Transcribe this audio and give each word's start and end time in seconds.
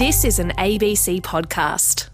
This 0.00 0.24
is 0.24 0.38
an 0.38 0.52
ABC 0.52 1.20
podcast. 1.20 2.08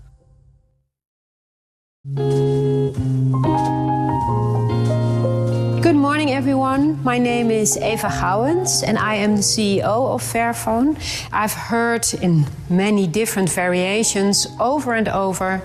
Good 5.85 5.95
morning, 5.95 6.33
everyone. 6.33 7.01
My 7.05 7.19
name 7.19 7.53
is 7.53 7.77
Eva 7.77 8.09
Gouwens, 8.09 8.83
and 8.85 8.99
I 8.99 9.15
am 9.15 9.37
the 9.37 9.43
CEO 9.43 9.85
of 10.13 10.21
Fairphone. 10.21 10.99
I've 11.33 11.53
heard 11.53 12.13
in 12.15 12.47
many 12.69 13.07
different 13.07 13.51
variations 13.51 14.49
over 14.59 14.93
and 14.95 15.07
over 15.07 15.59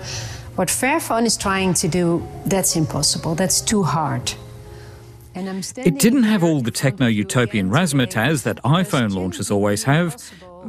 what 0.57 0.67
Fairphone 0.67 1.25
is 1.25 1.35
trying 1.35 1.73
to 1.73 1.87
do, 1.87 2.23
that's 2.45 2.75
impossible, 2.75 3.33
that's 3.33 3.61
too 3.61 3.81
hard. 3.81 4.31
It 5.33 5.97
didn't 5.97 6.23
have 6.23 6.43
all 6.43 6.61
the 6.61 6.69
techno 6.69 7.07
utopian 7.07 7.71
razzmatazz 7.71 8.43
that 8.43 8.61
iPhone 8.63 9.15
launches 9.15 9.49
always 9.49 9.85
have. 9.85 10.17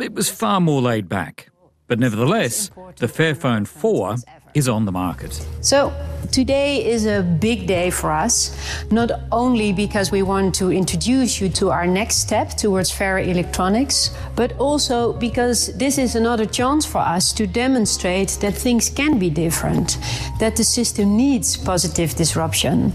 It 0.01 0.15
was 0.15 0.31
far 0.31 0.61
more 0.61 0.81
laid 0.81 1.09
back. 1.09 1.49
But 1.87 1.99
nevertheless, 1.99 2.71
the 2.96 3.07
Fairphone 3.07 3.67
4 3.67 4.17
is 4.55 4.69
on 4.69 4.87
the 4.87 4.93
market. 4.93 5.33
So, 5.61 5.93
today 6.31 6.85
is 6.87 7.05
a 7.05 7.23
big 7.23 7.67
day 7.67 7.91
for 7.91 8.11
us, 8.11 8.57
not 8.91 9.11
only 9.31 9.73
because 9.73 10.11
we 10.11 10.23
want 10.23 10.55
to 10.55 10.73
introduce 10.73 11.41
you 11.41 11.49
to 11.50 11.71
our 11.71 11.86
next 11.86 12.17
step 12.17 12.50
towards 12.57 12.91
fairer 12.91 13.19
electronics, 13.19 14.17
but 14.36 14.59
also 14.59 15.13
because 15.13 15.77
this 15.77 15.99
is 15.99 16.14
another 16.14 16.47
chance 16.47 16.86
for 16.86 16.99
us 16.99 17.33
to 17.35 17.47
demonstrate 17.47 18.39
that 18.41 18.55
things 18.55 18.89
can 18.89 19.19
be 19.19 19.29
different, 19.29 19.99
that 20.39 20.57
the 20.57 20.64
system 20.64 21.17
needs 21.17 21.57
positive 21.57 22.14
disruption. 22.14 22.93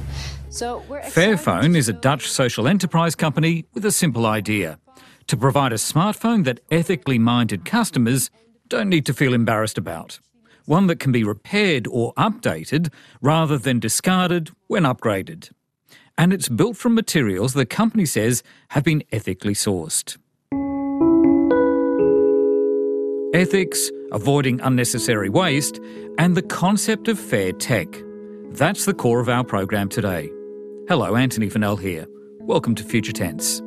So 0.50 0.84
Fairphone 0.90 1.76
is 1.76 1.90
a 1.90 1.94
Dutch 1.94 2.28
social 2.28 2.68
enterprise 2.68 3.14
company 3.16 3.66
with 3.74 3.86
a 3.86 3.92
simple 3.92 4.26
idea 4.26 4.80
to 5.28 5.38
provide 5.38 5.72
a 5.72 5.76
smartphone 5.76 6.44
that 6.46 6.60
ethically 6.72 7.20
minded 7.20 7.66
customers 7.66 8.30
don't 8.68 8.90
need 8.90 9.06
to 9.06 9.14
feel 9.14 9.34
embarrassed 9.34 9.78
about. 9.78 10.20
One 10.66 10.88
that 10.88 11.00
can 11.00 11.12
be 11.12 11.24
repaired 11.24 11.88
or 11.88 12.14
updated 12.16 12.92
rather 13.22 13.58
than 13.58 13.80
discarded 13.80 14.50
when 14.68 14.84
upgraded. 14.84 15.52
And 16.18 16.34
it's 16.34 16.50
built 16.50 16.78
from 16.78 16.96
materials 16.96 17.54
the 17.54 17.66
company 17.66 18.06
says 18.06 18.44
have 18.70 18.84
been 18.84 19.04
ethically 19.12 19.54
sourced. 19.54 20.18
Ethics, 23.34 23.92
avoiding 24.12 24.60
unnecessary 24.62 25.30
waste, 25.30 25.80
and 26.18 26.36
the 26.36 26.42
concept 26.42 27.08
of 27.08 27.20
fair 27.20 27.52
tech. 27.52 27.88
That's 28.52 28.86
the 28.86 28.94
core 28.94 29.20
of 29.20 29.30
our 29.30 29.44
program 29.44 29.90
today. 29.90 30.30
Hello, 30.88 31.16
Antony 31.16 31.50
Funnell 31.50 31.80
here. 31.80 32.08
Welcome 32.40 32.74
to 32.76 32.84
Future 32.84 33.12
Tense. 33.12 33.62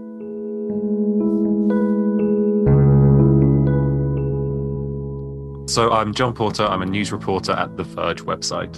So 5.71 5.93
I'm 5.93 6.13
Jon 6.13 6.35
Porter. 6.35 6.65
I'm 6.65 6.83
a 6.83 6.87
news 6.87 7.13
reporter 7.13 7.53
at 7.53 7.77
the 7.77 7.85
Verge 7.85 8.23
website. 8.23 8.77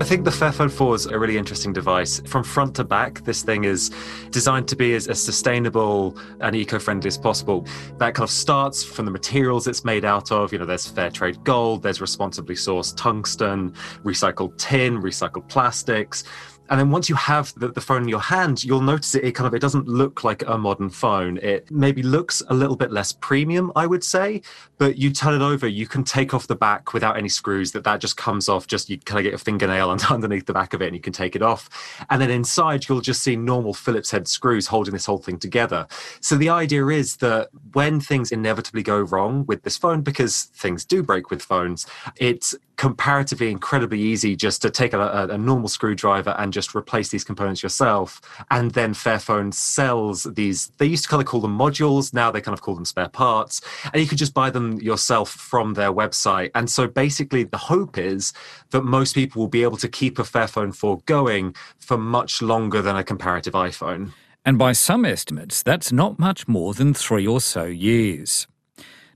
I 0.00 0.04
think 0.04 0.24
the 0.24 0.30
Fairphone 0.30 0.70
4 0.70 0.94
is 0.94 1.06
a 1.06 1.18
really 1.18 1.36
interesting 1.36 1.72
device. 1.72 2.20
From 2.20 2.44
front 2.44 2.76
to 2.76 2.84
back, 2.84 3.24
this 3.24 3.42
thing 3.42 3.64
is 3.64 3.90
designed 4.30 4.68
to 4.68 4.76
be 4.76 4.94
as, 4.94 5.08
as 5.08 5.20
sustainable 5.20 6.16
and 6.40 6.54
eco-friendly 6.54 7.08
as 7.08 7.18
possible. 7.18 7.66
That 7.98 8.14
kind 8.14 8.22
of 8.22 8.30
starts 8.30 8.84
from 8.84 9.06
the 9.06 9.10
materials 9.10 9.66
it's 9.66 9.84
made 9.84 10.04
out 10.04 10.30
of. 10.30 10.52
You 10.52 10.60
know, 10.60 10.66
there's 10.66 10.86
fair 10.86 11.10
trade 11.10 11.42
gold, 11.42 11.82
there's 11.82 12.00
responsibly 12.00 12.54
sourced 12.54 12.94
tungsten, 12.96 13.72
recycled 14.04 14.56
tin, 14.56 15.02
recycled 15.02 15.48
plastics 15.48 16.22
and 16.68 16.80
then 16.80 16.90
once 16.90 17.08
you 17.08 17.14
have 17.14 17.52
the, 17.56 17.68
the, 17.68 17.80
phone 17.80 18.02
in 18.02 18.08
your 18.08 18.20
hand 18.20 18.64
you'll 18.64 18.80
notice 18.80 19.14
it, 19.14 19.24
it 19.24 19.32
kind 19.32 19.46
of 19.46 19.54
it 19.54 19.60
doesn't 19.60 19.86
look 19.86 20.24
like 20.24 20.42
a 20.46 20.58
modern 20.58 20.90
phone. 20.90 21.38
It 21.38 21.70
maybe 21.70 22.02
looks 22.02 22.42
a 22.48 22.54
little 22.54 22.76
bit 22.76 22.90
less 22.90 23.12
premium 23.12 23.72
i 23.76 23.86
would 23.86 24.04
say 24.04 24.42
but 24.78 24.96
you 24.96 25.10
turn 25.12 25.34
it 25.34 25.44
over 25.44 25.66
you 25.66 25.86
can 25.86 26.04
take 26.04 26.34
off 26.34 26.46
the 26.46 26.56
back 26.56 26.92
without 26.92 27.16
any 27.16 27.28
screws 27.28 27.72
that 27.72 27.84
that 27.84 28.00
just 28.00 28.16
comes 28.16 28.48
off 28.48 28.66
just 28.66 28.88
you 28.90 28.98
kind 28.98 29.18
of 29.18 29.24
get 29.24 29.34
a 29.34 29.38
fingernail 29.38 29.90
underneath 30.10 30.46
the 30.46 30.52
back 30.52 30.74
of 30.74 30.82
it 30.82 30.86
and 30.86 30.96
you 30.96 31.00
can 31.00 31.12
take 31.12 31.36
it 31.36 31.42
off. 31.42 31.68
And 32.10 32.20
then 32.20 32.30
inside 32.30 32.88
you'll 32.88 33.00
just 33.00 33.22
see 33.22 33.36
normal 33.36 33.74
phillips 33.74 34.10
head 34.10 34.28
screws 34.28 34.66
holding 34.66 34.92
this 34.92 35.06
whole 35.06 35.18
thing 35.18 35.38
together. 35.38 35.86
So 36.20 36.36
the 36.36 36.48
idea 36.48 36.86
is 36.88 37.16
that 37.18 37.48
when 37.72 38.00
things 38.00 38.32
inevitably 38.32 38.82
go 38.82 39.00
wrong 39.00 39.46
with 39.46 39.62
this 39.62 39.76
phone 39.76 40.02
because 40.02 40.44
things 40.54 40.84
do 40.84 41.02
break 41.02 41.30
with 41.30 41.42
phones 41.42 41.86
it's 42.16 42.54
comparatively 42.76 43.50
incredibly 43.50 44.00
easy 44.00 44.36
just 44.36 44.60
to 44.62 44.70
take 44.70 44.92
a, 44.92 45.28
a, 45.30 45.38
normal 45.38 45.68
screwdriver 45.68 46.34
and 46.38 46.52
just 46.52 46.74
replace 46.74 47.08
these 47.08 47.24
components 47.24 47.62
yourself. 47.62 48.20
And 48.50 48.72
then 48.72 48.92
Fairphone 48.92 49.54
sells 49.54 50.24
these, 50.24 50.68
they 50.78 50.86
used 50.86 51.04
to 51.04 51.08
kind 51.08 51.22
of 51.22 51.26
call 51.26 51.40
them 51.40 51.56
modules, 51.56 52.12
now 52.12 52.30
they 52.30 52.40
kind 52.40 52.52
of 52.52 52.60
call 52.60 52.74
them 52.74 52.84
spare 52.84 53.08
parts. 53.08 53.62
And 53.92 54.02
you 54.02 54.06
could 54.06 54.18
just 54.18 54.34
buy 54.34 54.50
them 54.50 54.78
yourself 54.80 55.30
from 55.30 55.74
their 55.74 55.92
website. 55.92 56.50
And 56.54 56.68
so 56.68 56.86
basically, 56.86 57.44
the 57.44 57.56
hope 57.56 57.96
is 57.96 58.32
that 58.70 58.82
most 58.82 59.14
people 59.14 59.40
will 59.40 59.48
be 59.48 59.62
able 59.62 59.78
to 59.78 59.88
keep 59.88 60.18
a 60.18 60.22
Fairphone 60.22 60.74
4 60.74 61.00
going 61.06 61.54
for 61.78 61.96
much 61.96 62.42
longer 62.42 62.82
than 62.82 62.96
a 62.96 63.04
comparative 63.04 63.54
iPhone. 63.54 64.12
And 64.44 64.58
by 64.58 64.72
some 64.72 65.04
estimates, 65.04 65.62
that's 65.62 65.90
not 65.90 66.18
much 66.18 66.46
more 66.46 66.74
than 66.74 66.94
three 66.94 67.26
or 67.26 67.40
so 67.40 67.64
years. 67.64 68.46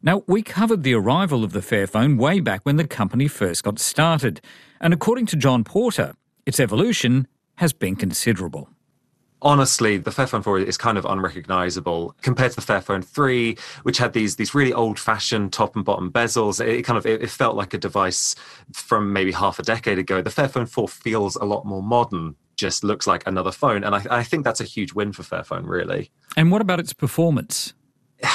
Now, 0.02 0.22
we 0.26 0.42
covered 0.42 0.82
the 0.82 0.94
arrival 0.94 1.44
of 1.44 1.52
the 1.52 1.60
Fairphone 1.60 2.18
way 2.18 2.40
back 2.40 2.60
when 2.64 2.76
the 2.76 2.86
company 2.86 3.28
first 3.28 3.64
got 3.64 3.78
started, 3.78 4.40
and 4.80 4.94
according 4.94 5.26
to 5.26 5.36
Jon 5.36 5.64
Porter, 5.64 6.14
its 6.46 6.58
evolution 6.58 7.28
has 7.56 7.72
been 7.72 7.96
considerable 7.96 8.70
honestly, 9.42 9.96
the 9.96 10.10
Fairphone 10.10 10.42
4 10.44 10.60
is 10.60 10.76
kind 10.76 10.98
of 10.98 11.04
unrecognizable 11.04 12.14
compared 12.22 12.52
to 12.52 12.56
the 12.56 12.72
Fairphone 12.72 13.04
3, 13.04 13.56
which 13.82 13.98
had 13.98 14.12
these 14.12 14.36
these 14.36 14.54
really 14.54 14.72
old-fashioned 14.72 15.52
top 15.52 15.76
and 15.76 15.84
bottom 15.84 16.10
bezels. 16.10 16.64
It 16.64 16.82
kind 16.82 16.98
of 16.98 17.06
it, 17.06 17.22
it, 17.22 17.30
felt 17.30 17.56
like 17.56 17.74
a 17.74 17.78
device 17.78 18.34
from 18.72 19.12
maybe 19.12 19.32
half 19.32 19.58
a 19.58 19.62
decade 19.62 19.98
ago. 19.98 20.22
The 20.22 20.30
Fairphone 20.30 20.68
4 20.68 20.88
feels 20.88 21.36
a 21.36 21.44
lot 21.44 21.64
more 21.64 21.82
modern. 21.82 22.36
Just 22.56 22.84
looks 22.84 23.06
like 23.06 23.26
another 23.26 23.52
phone, 23.52 23.84
and 23.84 23.94
I, 23.94 24.04
I 24.10 24.22
think 24.22 24.44
that's 24.44 24.60
a 24.60 24.64
huge 24.64 24.92
win 24.92 25.12
for 25.12 25.22
Fairphone, 25.22 25.66
really. 25.66 26.10
And 26.36 26.50
what 26.52 26.60
about 26.60 26.80
its 26.80 26.92
performance? 26.92 27.74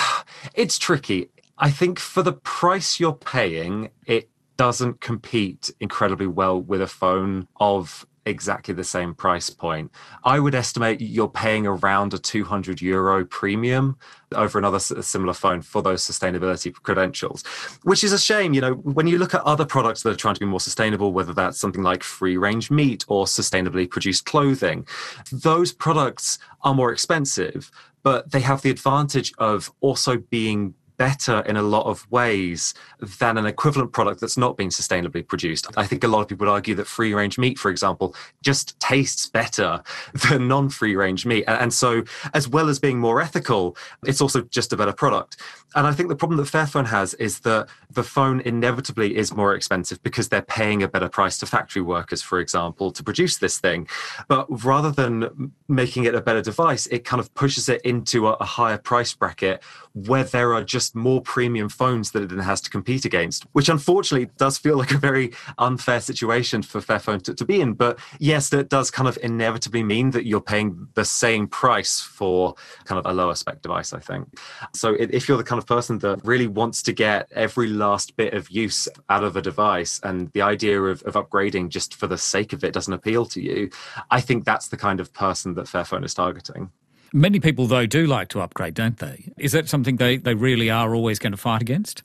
It's 0.53 0.77
tricky. 0.77 1.29
I 1.57 1.71
think 1.71 1.99
for 1.99 2.21
the 2.21 2.33
price 2.33 2.99
you're 2.99 3.13
paying, 3.13 3.89
it 4.05 4.29
doesn't 4.57 5.01
compete 5.01 5.71
incredibly 5.79 6.27
well 6.27 6.59
with 6.61 6.81
a 6.81 6.87
phone 6.87 7.47
of 7.59 8.05
exactly 8.25 8.73
the 8.73 8.83
same 8.83 9.13
price 9.13 9.49
point. 9.49 9.91
I 10.23 10.39
would 10.39 10.55
estimate 10.55 10.99
you're 10.99 11.29
paying 11.29 11.67
around 11.67 12.13
a 12.13 12.17
200 12.17 12.81
euro 12.81 13.23
premium 13.23 13.97
over 14.33 14.57
another 14.57 14.79
similar 14.79 15.33
phone 15.33 15.61
for 15.61 15.81
those 15.81 16.01
sustainability 16.01 16.73
credentials, 16.73 17.43
which 17.83 18.03
is 18.03 18.11
a 18.11 18.19
shame. 18.19 18.53
You 18.53 18.61
know, 18.61 18.73
when 18.73 19.07
you 19.07 19.17
look 19.17 19.33
at 19.33 19.41
other 19.41 19.65
products 19.65 20.01
that 20.03 20.09
are 20.09 20.15
trying 20.15 20.33
to 20.33 20.39
be 20.39 20.45
more 20.45 20.59
sustainable, 20.59 21.13
whether 21.13 21.33
that's 21.33 21.59
something 21.59 21.83
like 21.83 22.03
free 22.03 22.35
range 22.35 22.71
meat 22.71 23.05
or 23.07 23.25
sustainably 23.25 23.89
produced 23.89 24.25
clothing, 24.25 24.87
those 25.31 25.71
products 25.71 26.39
are 26.63 26.73
more 26.73 26.91
expensive, 26.91 27.69
but 28.01 28.31
they 28.31 28.41
have 28.41 28.63
the 28.63 28.71
advantage 28.71 29.33
of 29.37 29.71
also 29.81 30.17
being 30.17 30.73
better 30.97 31.39
in 31.41 31.57
a 31.57 31.61
lot 31.61 31.85
of 31.85 32.09
ways 32.11 32.73
than 33.19 33.37
an 33.37 33.45
equivalent 33.45 33.91
product 33.91 34.21
that's 34.21 34.37
not 34.37 34.57
been 34.57 34.69
sustainably 34.69 35.27
produced. 35.27 35.67
I 35.77 35.85
think 35.85 36.03
a 36.03 36.07
lot 36.07 36.21
of 36.21 36.27
people 36.27 36.45
would 36.47 36.51
argue 36.51 36.75
that 36.75 36.87
free 36.87 37.13
range 37.13 37.37
meat, 37.37 37.57
for 37.57 37.69
example, 37.69 38.15
just 38.41 38.79
tastes 38.79 39.27
better 39.27 39.83
than 40.29 40.47
non 40.47 40.69
free 40.69 40.95
range 40.95 41.25
meat. 41.25 41.43
And 41.47 41.73
so, 41.73 42.03
as 42.33 42.47
well 42.47 42.69
as 42.69 42.79
being 42.79 42.99
more 42.99 43.21
ethical, 43.21 43.75
it's 44.05 44.21
also 44.21 44.41
just 44.41 44.73
a 44.73 44.77
better 44.77 44.93
product. 44.93 45.37
And 45.75 45.85
I 45.85 45.91
think 45.91 46.07
the 46.07 46.15
problem 46.15 46.37
that 46.37 46.47
Fairphone 46.47 46.87
has 46.87 47.13
is 47.15 47.41
that 47.41 47.67
the 47.91 48.03
phone 48.03 48.39
inevitably 48.41 49.17
is 49.17 49.33
more 49.33 49.53
expensive 49.53 50.01
because 50.03 50.29
they're 50.29 50.41
paying 50.41 50.81
a 50.81 50.87
better 50.87 51.09
price 51.09 51.37
to 51.39 51.45
factory 51.45 51.81
workers, 51.81 52.21
for 52.21 52.39
example, 52.39 52.91
to 52.91 53.03
produce 53.03 53.37
this 53.39 53.59
thing. 53.59 53.87
But 54.29 54.45
rather 54.63 54.91
than 54.91 55.51
making 55.67 56.05
it 56.05 56.15
a 56.15 56.21
better 56.21 56.41
device, 56.41 56.87
it 56.87 57.03
kind 57.03 57.19
of 57.19 57.33
pushes 57.33 57.67
it 57.67 57.81
into 57.81 58.27
a, 58.27 58.33
a 58.33 58.45
higher 58.45 58.77
price 58.77 59.13
bracket 59.13 59.61
where 59.93 60.23
there 60.23 60.53
are 60.53 60.63
just 60.63 60.84
more 60.93 61.21
premium 61.21 61.69
phones 61.69 62.11
that 62.11 62.23
it 62.23 62.29
then 62.29 62.39
has 62.39 62.61
to 62.61 62.69
compete 62.69 63.05
against, 63.05 63.43
which 63.53 63.69
unfortunately 63.69 64.29
does 64.37 64.57
feel 64.57 64.77
like 64.77 64.91
a 64.91 64.97
very 64.97 65.31
unfair 65.57 66.01
situation 66.01 66.61
for 66.61 66.81
Fairphone 66.81 67.21
to, 67.23 67.33
to 67.33 67.45
be 67.45 67.61
in. 67.61 67.73
But 67.73 67.97
yes, 68.19 68.49
that 68.49 68.69
does 68.69 68.91
kind 68.91 69.07
of 69.07 69.17
inevitably 69.23 69.83
mean 69.83 70.11
that 70.11 70.25
you're 70.25 70.41
paying 70.41 70.87
the 70.93 71.05
same 71.05 71.47
price 71.47 72.01
for 72.01 72.55
kind 72.83 72.99
of 72.99 73.05
a 73.09 73.13
lower 73.13 73.35
spec 73.35 73.61
device, 73.61 73.93
I 73.93 73.99
think. 73.99 74.27
So 74.73 74.95
if 74.99 75.27
you're 75.27 75.37
the 75.37 75.43
kind 75.43 75.59
of 75.59 75.65
person 75.65 75.99
that 75.99 76.19
really 76.23 76.47
wants 76.47 76.81
to 76.83 76.93
get 76.93 77.31
every 77.31 77.67
last 77.67 78.15
bit 78.17 78.33
of 78.33 78.49
use 78.49 78.87
out 79.09 79.23
of 79.23 79.35
a 79.35 79.41
device 79.41 79.99
and 80.03 80.31
the 80.33 80.41
idea 80.41 80.81
of, 80.81 81.01
of 81.03 81.13
upgrading 81.13 81.69
just 81.69 81.95
for 81.95 82.07
the 82.07 82.17
sake 82.17 82.53
of 82.53 82.63
it 82.63 82.73
doesn't 82.73 82.93
appeal 82.93 83.25
to 83.27 83.41
you, 83.41 83.69
I 84.11 84.21
think 84.21 84.43
that's 84.45 84.67
the 84.67 84.77
kind 84.77 84.99
of 84.99 85.13
person 85.13 85.53
that 85.55 85.65
Fairphone 85.65 86.03
is 86.03 86.13
targeting. 86.13 86.71
Many 87.15 87.39
people, 87.39 87.65
though, 87.65 87.85
do 87.85 88.05
like 88.05 88.27
to 88.29 88.41
upgrade, 88.41 88.73
don't 88.73 88.97
they? 88.97 89.31
Is 89.37 89.53
that 89.53 89.69
something 89.69 89.95
they, 89.95 90.17
they 90.17 90.33
really 90.33 90.69
are 90.69 90.93
always 90.93 91.17
going 91.17 91.31
to 91.31 91.37
fight 91.37 91.61
against? 91.61 92.03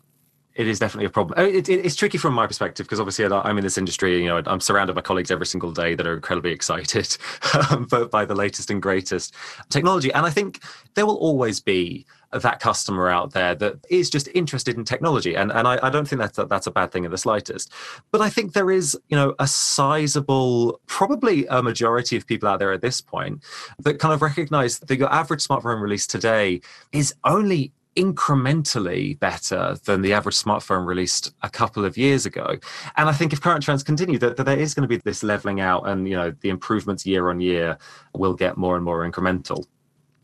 it 0.60 0.66
is 0.66 0.78
definitely 0.78 1.06
a 1.06 1.10
problem. 1.10 1.38
Oh, 1.38 1.44
it, 1.44 1.68
it, 1.68 1.86
it's 1.86 1.96
tricky 1.96 2.18
from 2.18 2.34
my 2.34 2.46
perspective 2.46 2.84
because 2.84 3.00
obviously 3.00 3.24
I'm 3.24 3.56
in 3.56 3.64
this 3.64 3.78
industry. 3.78 4.20
You 4.22 4.28
know, 4.28 4.42
I'm 4.44 4.60
surrounded 4.60 4.94
by 4.94 5.00
colleagues 5.00 5.30
every 5.30 5.46
single 5.46 5.72
day 5.72 5.94
that 5.94 6.06
are 6.06 6.14
incredibly 6.14 6.52
excited 6.52 7.16
um, 7.70 7.86
by 7.86 8.26
the 8.26 8.34
latest 8.34 8.70
and 8.70 8.82
greatest 8.82 9.34
technology, 9.70 10.12
and 10.12 10.26
I 10.26 10.30
think 10.30 10.62
there 10.94 11.06
will 11.06 11.16
always 11.16 11.60
be 11.60 12.04
that 12.32 12.60
customer 12.60 13.08
out 13.08 13.32
there 13.32 13.54
that 13.56 13.84
is 13.90 14.08
just 14.08 14.28
interested 14.34 14.76
in 14.76 14.84
technology. 14.84 15.34
And, 15.34 15.50
and 15.50 15.66
I, 15.66 15.78
I 15.82 15.90
don't 15.90 16.06
think 16.06 16.20
that's 16.20 16.38
a, 16.38 16.46
that's 16.46 16.66
a 16.66 16.70
bad 16.70 16.92
thing 16.92 17.04
in 17.04 17.10
the 17.10 17.18
slightest. 17.18 17.72
But 18.10 18.20
I 18.20 18.30
think 18.30 18.52
there 18.52 18.70
is, 18.70 18.96
you 19.08 19.16
know, 19.16 19.34
a 19.38 19.46
sizable, 19.46 20.80
probably 20.86 21.46
a 21.46 21.62
majority 21.62 22.16
of 22.16 22.26
people 22.26 22.48
out 22.48 22.58
there 22.58 22.72
at 22.72 22.82
this 22.82 23.00
point 23.00 23.42
that 23.80 23.98
kind 23.98 24.14
of 24.14 24.22
recognize 24.22 24.78
that 24.78 24.98
your 24.98 25.12
average 25.12 25.46
smartphone 25.46 25.80
release 25.80 26.06
today 26.06 26.60
is 26.92 27.14
only 27.24 27.72
incrementally 27.96 29.18
better 29.18 29.76
than 29.84 30.02
the 30.02 30.12
average 30.12 30.36
smartphone 30.36 30.86
released 30.86 31.34
a 31.42 31.50
couple 31.50 31.84
of 31.84 31.96
years 31.96 32.24
ago. 32.24 32.56
And 32.96 33.08
I 33.08 33.12
think 33.12 33.32
if 33.32 33.40
current 33.40 33.62
trends 33.62 33.82
continue, 33.82 34.18
that, 34.18 34.36
that 34.36 34.44
there 34.44 34.58
is 34.58 34.74
going 34.74 34.82
to 34.82 34.88
be 34.88 34.98
this 34.98 35.22
leveling 35.22 35.60
out 35.60 35.88
and 35.88 36.08
you 36.08 36.16
know 36.16 36.32
the 36.40 36.48
improvements 36.50 37.04
year 37.04 37.30
on 37.30 37.40
year 37.40 37.78
will 38.14 38.34
get 38.34 38.56
more 38.56 38.76
and 38.76 38.84
more 38.84 39.08
incremental. 39.08 39.66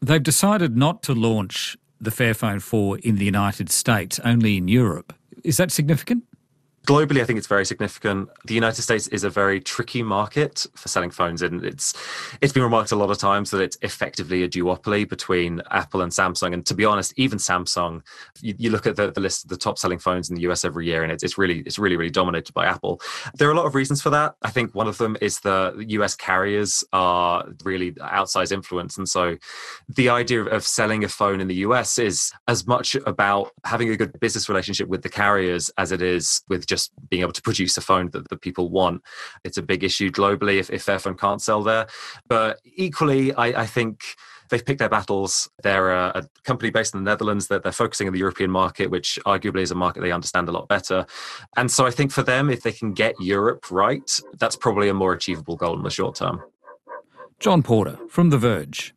They've 0.00 0.22
decided 0.22 0.76
not 0.76 1.02
to 1.04 1.14
launch 1.14 1.76
the 2.00 2.10
Fairphone 2.10 2.60
4 2.60 2.98
in 2.98 3.16
the 3.16 3.24
United 3.24 3.70
States, 3.70 4.20
only 4.24 4.56
in 4.56 4.68
Europe. 4.68 5.14
Is 5.44 5.56
that 5.56 5.70
significant? 5.70 6.24
Globally, 6.86 7.20
I 7.20 7.24
think 7.24 7.38
it's 7.38 7.48
very 7.48 7.66
significant. 7.66 8.28
The 8.44 8.54
United 8.54 8.80
States 8.80 9.08
is 9.08 9.24
a 9.24 9.30
very 9.30 9.60
tricky 9.60 10.02
market 10.02 10.66
for 10.74 10.88
selling 10.88 11.10
phones 11.10 11.42
and 11.42 11.64
It's 11.64 11.92
it's 12.40 12.52
been 12.52 12.62
remarked 12.62 12.92
a 12.92 12.96
lot 12.96 13.10
of 13.10 13.18
times 13.18 13.50
that 13.50 13.60
it's 13.60 13.76
effectively 13.82 14.44
a 14.44 14.48
duopoly 14.48 15.06
between 15.08 15.60
Apple 15.70 16.00
and 16.00 16.12
Samsung. 16.12 16.54
And 16.54 16.64
to 16.66 16.74
be 16.74 16.84
honest, 16.84 17.12
even 17.16 17.38
Samsung, 17.38 18.02
you, 18.40 18.54
you 18.56 18.70
look 18.70 18.86
at 18.86 18.94
the, 18.96 19.10
the 19.10 19.20
list 19.20 19.44
of 19.44 19.50
the 19.50 19.56
top 19.56 19.78
selling 19.78 19.98
phones 19.98 20.30
in 20.30 20.36
the 20.36 20.42
US 20.42 20.64
every 20.64 20.86
year, 20.86 21.02
and 21.02 21.10
it's, 21.10 21.24
it's 21.24 21.36
really 21.36 21.60
it's 21.60 21.78
really 21.78 21.96
really 21.96 22.10
dominated 22.10 22.54
by 22.54 22.66
Apple. 22.66 23.00
There 23.34 23.48
are 23.48 23.52
a 23.52 23.56
lot 23.56 23.66
of 23.66 23.74
reasons 23.74 24.00
for 24.00 24.10
that. 24.10 24.36
I 24.42 24.50
think 24.50 24.74
one 24.74 24.86
of 24.86 24.98
them 24.98 25.16
is 25.20 25.40
the 25.40 25.84
US 25.88 26.14
carriers 26.14 26.84
are 26.92 27.44
really 27.64 27.92
outsized 27.92 28.52
influence, 28.52 28.96
and 28.96 29.08
so 29.08 29.36
the 29.88 30.08
idea 30.08 30.44
of 30.44 30.64
selling 30.64 31.02
a 31.02 31.08
phone 31.08 31.40
in 31.40 31.48
the 31.48 31.56
US 31.66 31.98
is 31.98 32.32
as 32.46 32.64
much 32.66 32.94
about 33.06 33.50
having 33.64 33.90
a 33.90 33.96
good 33.96 34.18
business 34.20 34.48
relationship 34.48 34.86
with 34.88 35.02
the 35.02 35.08
carriers 35.08 35.68
as 35.78 35.90
it 35.90 36.00
is 36.00 36.42
with 36.48 36.66
just 36.66 36.75
just 36.76 36.92
being 37.08 37.22
able 37.22 37.32
to 37.32 37.42
produce 37.42 37.76
a 37.78 37.80
phone 37.80 38.10
that 38.10 38.28
the 38.28 38.36
people 38.36 38.68
want. 38.68 39.02
It's 39.44 39.56
a 39.56 39.62
big 39.62 39.82
issue 39.82 40.10
globally 40.10 40.58
if, 40.58 40.68
if 40.70 40.84
Fairphone 40.84 41.18
can't 41.18 41.40
sell 41.40 41.62
there. 41.62 41.86
But 42.28 42.60
equally, 42.64 43.32
I, 43.34 43.62
I 43.62 43.66
think 43.66 44.02
they've 44.50 44.64
picked 44.64 44.80
their 44.80 44.90
battles. 44.90 45.48
They're 45.62 45.90
a, 45.90 46.12
a, 46.14 46.22
company 46.44 46.70
based 46.70 46.94
in 46.94 47.02
the 47.02 47.10
Netherlands 47.10 47.48
that 47.48 47.62
they're 47.62 47.72
focusing 47.72 48.06
on 48.06 48.12
the 48.12 48.18
European 48.18 48.50
market, 48.50 48.90
which 48.90 49.18
arguably 49.26 49.62
is 49.62 49.70
a 49.70 49.74
market 49.74 50.02
they 50.02 50.12
understand 50.12 50.48
a 50.48 50.52
lot 50.52 50.68
better. 50.68 51.06
And 51.56 51.70
so 51.70 51.86
I 51.86 51.90
think 51.90 52.12
for 52.12 52.22
them, 52.22 52.50
if 52.50 52.62
they 52.62 52.72
can 52.72 52.92
get 52.92 53.14
Europe 53.20 53.70
right, 53.70 54.20
that's 54.38 54.56
probably 54.56 54.88
a 54.88 54.94
more 54.94 55.14
achievable 55.14 55.56
goal 55.56 55.76
in 55.76 55.82
the 55.82 55.90
short 55.90 56.16
term. 56.16 56.42
Jon 57.40 57.62
Porter 57.62 57.98
from 58.08 58.30
The 58.30 58.38
Verge. 58.38 58.94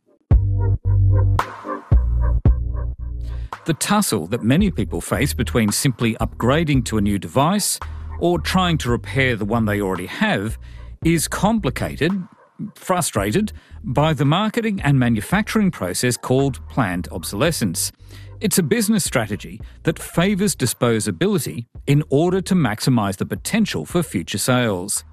The 3.69 3.75
tussle 3.75 4.25
that 4.29 4.41
many 4.41 4.71
people 4.71 4.99
face 4.99 5.31
between 5.31 5.71
simply 5.71 6.15
upgrading 6.15 6.85
to 6.85 6.97
a 6.97 7.01
new 7.01 7.19
device 7.19 7.79
or 8.19 8.39
trying 8.39 8.79
to 8.79 8.89
repair 8.89 9.35
the 9.35 9.45
one 9.45 9.65
they 9.65 9.79
already 9.79 10.07
have 10.07 10.57
is 11.05 11.27
complicated, 11.27 12.11
frustrated 12.73 13.53
by 13.83 14.13
the 14.13 14.25
marketing 14.25 14.81
and 14.81 14.97
manufacturing 14.97 15.69
process 15.69 16.17
called 16.17 16.67
planned 16.67 17.09
obsolescence. 17.11 17.91
It's 18.41 18.57
a 18.57 18.63
business 18.63 19.05
strategy 19.05 19.61
that 19.83 19.99
favours 19.99 20.55
disposability 20.55 21.67
in 21.85 22.01
order 22.09 22.41
to 22.41 22.55
maximise 22.55 23.17
the 23.17 23.27
potential 23.27 23.85
for 23.85 24.01
future 24.01 24.39
sales. 24.39 25.03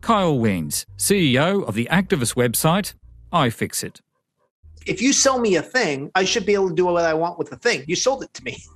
Kyle 0.00 0.38
Wiens, 0.38 0.86
CEO 0.96 1.68
of 1.68 1.74
the 1.74 1.86
activist 1.90 2.34
website 2.34 2.94
iFixit 3.30 4.00
if 4.86 5.02
you 5.02 5.12
sell 5.12 5.38
me 5.38 5.56
a 5.56 5.62
thing, 5.62 6.10
I 6.14 6.24
should 6.24 6.46
be 6.46 6.54
able 6.54 6.68
to 6.68 6.74
do 6.74 6.86
what 6.86 7.04
I 7.04 7.14
want 7.14 7.38
with 7.38 7.50
the 7.50 7.56
thing. 7.56 7.84
You 7.86 7.96
sold 7.96 8.22
it 8.22 8.32
to 8.34 8.44
me. 8.44 8.58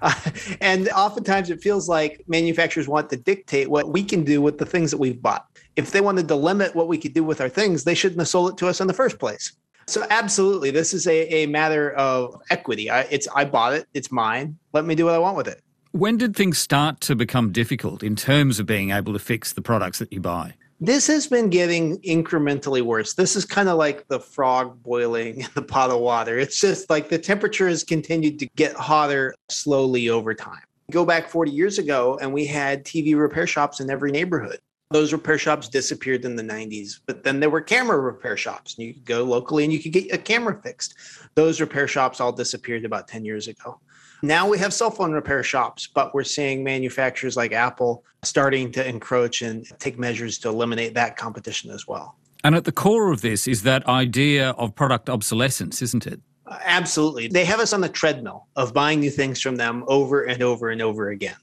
Uh, 0.00 0.12
and 0.60 0.88
oftentimes 0.90 1.50
it 1.50 1.60
feels 1.60 1.88
like 1.88 2.22
manufacturers 2.28 2.86
want 2.86 3.08
to 3.10 3.16
dictate 3.16 3.68
what 3.68 3.88
we 3.88 4.04
can 4.04 4.22
do 4.22 4.40
with 4.40 4.58
the 4.58 4.66
things 4.66 4.90
that 4.90 4.98
we've 4.98 5.20
bought. 5.20 5.46
If 5.76 5.90
they 5.90 6.00
wanted 6.00 6.28
to 6.28 6.36
limit 6.36 6.76
what 6.76 6.88
we 6.88 6.98
could 6.98 7.14
do 7.14 7.24
with 7.24 7.40
our 7.40 7.48
things, 7.48 7.82
they 7.82 7.94
shouldn't 7.94 8.20
have 8.20 8.28
sold 8.28 8.50
it 8.50 8.56
to 8.58 8.68
us 8.68 8.80
in 8.80 8.86
the 8.86 8.92
first 8.92 9.18
place. 9.18 9.52
So 9.86 10.06
absolutely, 10.10 10.70
this 10.70 10.94
is 10.94 11.06
a, 11.06 11.26
a 11.34 11.46
matter 11.46 11.92
of 11.92 12.40
equity. 12.50 12.90
I, 12.90 13.00
it's 13.02 13.26
I 13.34 13.44
bought 13.44 13.72
it, 13.72 13.88
it's 13.94 14.12
mine. 14.12 14.56
Let 14.72 14.84
me 14.84 14.94
do 14.94 15.06
what 15.06 15.14
I 15.14 15.18
want 15.18 15.36
with 15.36 15.48
it. 15.48 15.62
When 15.92 16.16
did 16.16 16.36
things 16.36 16.58
start 16.58 17.00
to 17.02 17.16
become 17.16 17.50
difficult 17.50 18.02
in 18.02 18.14
terms 18.14 18.60
of 18.60 18.66
being 18.66 18.90
able 18.90 19.12
to 19.12 19.18
fix 19.18 19.52
the 19.52 19.62
products 19.62 19.98
that 19.98 20.12
you 20.12 20.20
buy? 20.20 20.54
This 20.82 21.06
has 21.06 21.28
been 21.28 21.48
getting 21.48 21.98
incrementally 22.00 22.82
worse. 22.82 23.14
This 23.14 23.36
is 23.36 23.44
kind 23.44 23.68
of 23.68 23.78
like 23.78 24.08
the 24.08 24.18
frog 24.18 24.82
boiling 24.82 25.42
in 25.42 25.48
the 25.54 25.62
pot 25.62 25.90
of 25.90 26.00
water. 26.00 26.40
It's 26.40 26.58
just 26.58 26.90
like 26.90 27.08
the 27.08 27.18
temperature 27.18 27.68
has 27.68 27.84
continued 27.84 28.40
to 28.40 28.46
get 28.56 28.74
hotter 28.74 29.32
slowly 29.48 30.08
over 30.08 30.34
time. 30.34 30.62
Go 30.90 31.04
back 31.04 31.28
40 31.28 31.52
years 31.52 31.78
ago, 31.78 32.18
and 32.20 32.32
we 32.32 32.44
had 32.44 32.84
TV 32.84 33.16
repair 33.16 33.46
shops 33.46 33.78
in 33.78 33.90
every 33.90 34.10
neighborhood. 34.10 34.58
Those 34.90 35.12
repair 35.12 35.38
shops 35.38 35.68
disappeared 35.68 36.24
in 36.24 36.34
the 36.34 36.42
90s, 36.42 36.98
but 37.06 37.22
then 37.22 37.38
there 37.38 37.48
were 37.48 37.60
camera 37.60 38.00
repair 38.00 38.36
shops. 38.36 38.76
And 38.76 38.88
you 38.88 38.94
could 38.94 39.04
go 39.04 39.22
locally 39.22 39.62
and 39.62 39.72
you 39.72 39.80
could 39.80 39.92
get 39.92 40.12
a 40.12 40.18
camera 40.18 40.60
fixed. 40.62 40.96
Those 41.36 41.60
repair 41.60 41.86
shops 41.86 42.20
all 42.20 42.32
disappeared 42.32 42.84
about 42.84 43.06
10 43.06 43.24
years 43.24 43.46
ago. 43.46 43.78
Now 44.24 44.48
we 44.48 44.56
have 44.58 44.72
cell 44.72 44.90
phone 44.92 45.10
repair 45.10 45.42
shops, 45.42 45.88
but 45.92 46.14
we're 46.14 46.22
seeing 46.22 46.62
manufacturers 46.62 47.36
like 47.36 47.52
Apple 47.52 48.04
starting 48.22 48.70
to 48.70 48.88
encroach 48.88 49.42
and 49.42 49.66
take 49.80 49.98
measures 49.98 50.38
to 50.38 50.48
eliminate 50.48 50.94
that 50.94 51.16
competition 51.16 51.72
as 51.72 51.88
well. 51.88 52.16
And 52.44 52.54
at 52.54 52.64
the 52.64 52.70
core 52.70 53.10
of 53.10 53.20
this 53.20 53.48
is 53.48 53.64
that 53.64 53.86
idea 53.88 54.50
of 54.50 54.76
product 54.76 55.08
obsolescence, 55.08 55.82
isn't 55.82 56.06
it? 56.06 56.20
Uh, 56.46 56.58
absolutely. 56.64 57.26
They 57.26 57.44
have 57.44 57.58
us 57.58 57.72
on 57.72 57.80
the 57.80 57.88
treadmill 57.88 58.46
of 58.54 58.72
buying 58.72 59.00
new 59.00 59.10
things 59.10 59.40
from 59.40 59.56
them 59.56 59.84
over 59.88 60.22
and 60.22 60.40
over 60.40 60.70
and 60.70 60.80
over 60.80 61.10
again. 61.10 61.36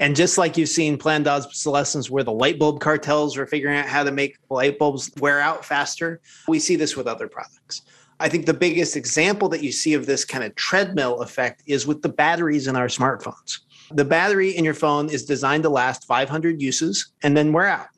And 0.00 0.16
just 0.16 0.36
like 0.36 0.56
you've 0.56 0.68
seen 0.68 0.98
planned 0.98 1.28
obsolescence 1.28 2.10
where 2.10 2.24
the 2.24 2.32
light 2.32 2.58
bulb 2.58 2.80
cartels 2.80 3.36
are 3.36 3.46
figuring 3.46 3.78
out 3.78 3.86
how 3.86 4.02
to 4.02 4.10
make 4.10 4.36
light 4.50 4.76
bulbs 4.76 5.12
wear 5.20 5.38
out 5.40 5.64
faster, 5.64 6.20
we 6.48 6.58
see 6.58 6.74
this 6.74 6.96
with 6.96 7.06
other 7.06 7.28
products. 7.28 7.82
I 8.20 8.28
think 8.28 8.46
the 8.46 8.54
biggest 8.54 8.96
example 8.96 9.48
that 9.50 9.62
you 9.62 9.72
see 9.72 9.94
of 9.94 10.06
this 10.06 10.24
kind 10.24 10.44
of 10.44 10.54
treadmill 10.54 11.20
effect 11.20 11.62
is 11.66 11.86
with 11.86 12.02
the 12.02 12.08
batteries 12.08 12.66
in 12.66 12.76
our 12.76 12.86
smartphones. 12.86 13.60
The 13.90 14.04
battery 14.04 14.56
in 14.56 14.64
your 14.64 14.74
phone 14.74 15.10
is 15.10 15.24
designed 15.24 15.64
to 15.64 15.68
last 15.68 16.06
500 16.06 16.60
uses 16.60 17.12
and 17.22 17.36
then 17.36 17.52
wear 17.52 17.66
out. 17.66 17.88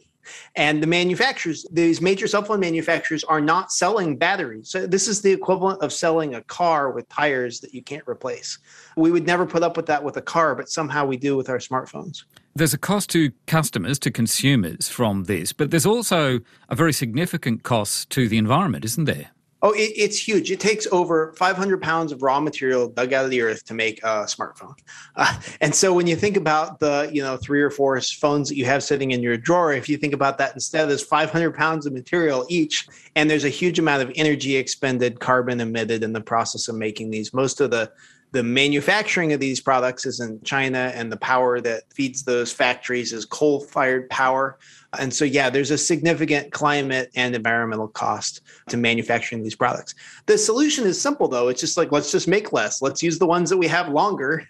And 0.56 0.82
the 0.82 0.86
manufacturers, 0.86 1.66
these 1.70 2.00
major 2.00 2.26
cell 2.26 2.42
phone 2.42 2.60
manufacturers, 2.60 3.24
are 3.24 3.40
not 3.40 3.72
selling 3.72 4.16
batteries. 4.16 4.70
So 4.70 4.86
this 4.86 5.06
is 5.06 5.22
the 5.22 5.30
equivalent 5.30 5.82
of 5.82 5.92
selling 5.92 6.34
a 6.34 6.42
car 6.42 6.90
with 6.90 7.08
tires 7.08 7.60
that 7.60 7.74
you 7.74 7.82
can't 7.82 8.06
replace. 8.08 8.58
We 8.96 9.10
would 9.10 9.26
never 9.26 9.46
put 9.46 9.62
up 9.62 9.76
with 9.76 9.86
that 9.86 10.02
with 10.02 10.16
a 10.16 10.22
car, 10.22 10.54
but 10.54 10.68
somehow 10.68 11.06
we 11.06 11.16
do 11.16 11.36
with 11.36 11.48
our 11.48 11.58
smartphones. 11.58 12.24
There's 12.54 12.74
a 12.74 12.78
cost 12.78 13.10
to 13.10 13.32
customers, 13.46 13.98
to 14.00 14.10
consumers 14.10 14.88
from 14.88 15.24
this, 15.24 15.52
but 15.52 15.70
there's 15.70 15.86
also 15.86 16.40
a 16.68 16.74
very 16.74 16.92
significant 16.92 17.62
cost 17.62 18.10
to 18.10 18.28
the 18.28 18.38
environment, 18.38 18.84
isn't 18.84 19.04
there? 19.04 19.30
Oh, 19.62 19.72
it, 19.72 19.92
it's 19.96 20.18
huge. 20.18 20.50
It 20.50 20.60
takes 20.60 20.86
over 20.92 21.32
500 21.38 21.80
pounds 21.80 22.12
of 22.12 22.22
raw 22.22 22.40
material 22.40 22.88
dug 22.88 23.12
out 23.14 23.24
of 23.24 23.30
the 23.30 23.40
earth 23.40 23.64
to 23.66 23.74
make 23.74 24.02
a 24.02 24.24
smartphone. 24.24 24.74
Uh, 25.16 25.40
and 25.62 25.74
so 25.74 25.94
when 25.94 26.06
you 26.06 26.14
think 26.14 26.36
about 26.36 26.78
the, 26.78 27.10
you 27.12 27.22
know, 27.22 27.38
three 27.38 27.62
or 27.62 27.70
four 27.70 27.98
phones 28.00 28.50
that 28.50 28.56
you 28.56 28.66
have 28.66 28.82
sitting 28.82 29.12
in 29.12 29.22
your 29.22 29.36
drawer, 29.36 29.72
if 29.72 29.88
you 29.88 29.96
think 29.96 30.12
about 30.12 30.36
that 30.38 30.52
instead, 30.52 30.90
there's 30.90 31.02
500 31.02 31.54
pounds 31.54 31.86
of 31.86 31.94
material 31.94 32.44
each, 32.50 32.86
and 33.14 33.30
there's 33.30 33.44
a 33.44 33.48
huge 33.48 33.78
amount 33.78 34.02
of 34.02 34.12
energy 34.14 34.56
expended, 34.56 35.20
carbon 35.20 35.60
emitted 35.60 36.02
in 36.02 36.12
the 36.12 36.20
process 36.20 36.68
of 36.68 36.74
making 36.74 37.10
these. 37.10 37.32
Most 37.32 37.60
of 37.62 37.70
the 37.70 37.90
the 38.32 38.42
manufacturing 38.42 39.32
of 39.32 39.40
these 39.40 39.60
products 39.60 40.04
is 40.04 40.20
in 40.20 40.40
China, 40.42 40.92
and 40.94 41.10
the 41.10 41.16
power 41.16 41.60
that 41.60 41.84
feeds 41.94 42.22
those 42.22 42.52
factories 42.52 43.12
is 43.12 43.24
coal 43.24 43.60
fired 43.60 44.10
power. 44.10 44.58
And 44.98 45.12
so, 45.12 45.24
yeah, 45.24 45.48
there's 45.50 45.70
a 45.70 45.78
significant 45.78 46.52
climate 46.52 47.10
and 47.14 47.34
environmental 47.34 47.88
cost 47.88 48.42
to 48.68 48.76
manufacturing 48.76 49.42
these 49.42 49.54
products. 49.54 49.94
The 50.26 50.38
solution 50.38 50.84
is 50.86 51.00
simple, 51.00 51.28
though. 51.28 51.48
It's 51.48 51.60
just 51.60 51.76
like, 51.76 51.92
let's 51.92 52.12
just 52.12 52.28
make 52.28 52.52
less. 52.52 52.82
Let's 52.82 53.02
use 53.02 53.18
the 53.18 53.26
ones 53.26 53.50
that 53.50 53.56
we 53.56 53.68
have 53.68 53.88
longer. 53.88 54.46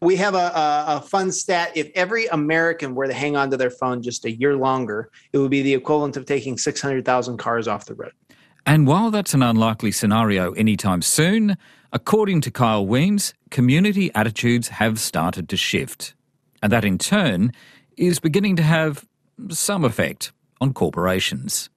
We 0.00 0.16
have 0.16 0.34
a, 0.34 0.38
a, 0.38 0.84
a 0.88 1.00
fun 1.00 1.32
stat. 1.32 1.72
If 1.74 1.90
every 1.94 2.26
American 2.26 2.94
were 2.94 3.08
to 3.08 3.12
hang 3.12 3.36
on 3.36 3.50
to 3.50 3.56
their 3.56 3.70
phone 3.70 4.02
just 4.02 4.24
a 4.24 4.30
year 4.30 4.56
longer, 4.56 5.10
it 5.32 5.38
would 5.38 5.50
be 5.50 5.62
the 5.62 5.74
equivalent 5.74 6.16
of 6.16 6.24
taking 6.24 6.56
600,000 6.56 7.36
cars 7.36 7.66
off 7.66 7.86
the 7.86 7.94
road. 7.94 8.12
And 8.68 8.86
while 8.86 9.10
that's 9.10 9.32
an 9.32 9.42
unlikely 9.42 9.92
scenario 9.92 10.52
anytime 10.52 11.00
soon, 11.00 11.56
according 11.90 12.42
to 12.42 12.50
Kyle 12.50 12.84
Wiens, 12.86 13.32
community 13.50 14.10
attitudes 14.14 14.68
have 14.68 15.00
started 15.00 15.48
to 15.48 15.56
shift. 15.56 16.12
And 16.62 16.70
that 16.70 16.84
in 16.84 16.98
turn 16.98 17.52
is 17.96 18.20
beginning 18.20 18.56
to 18.56 18.62
have 18.62 19.06
some 19.48 19.86
effect 19.86 20.32
on 20.60 20.74
corporations. 20.74 21.70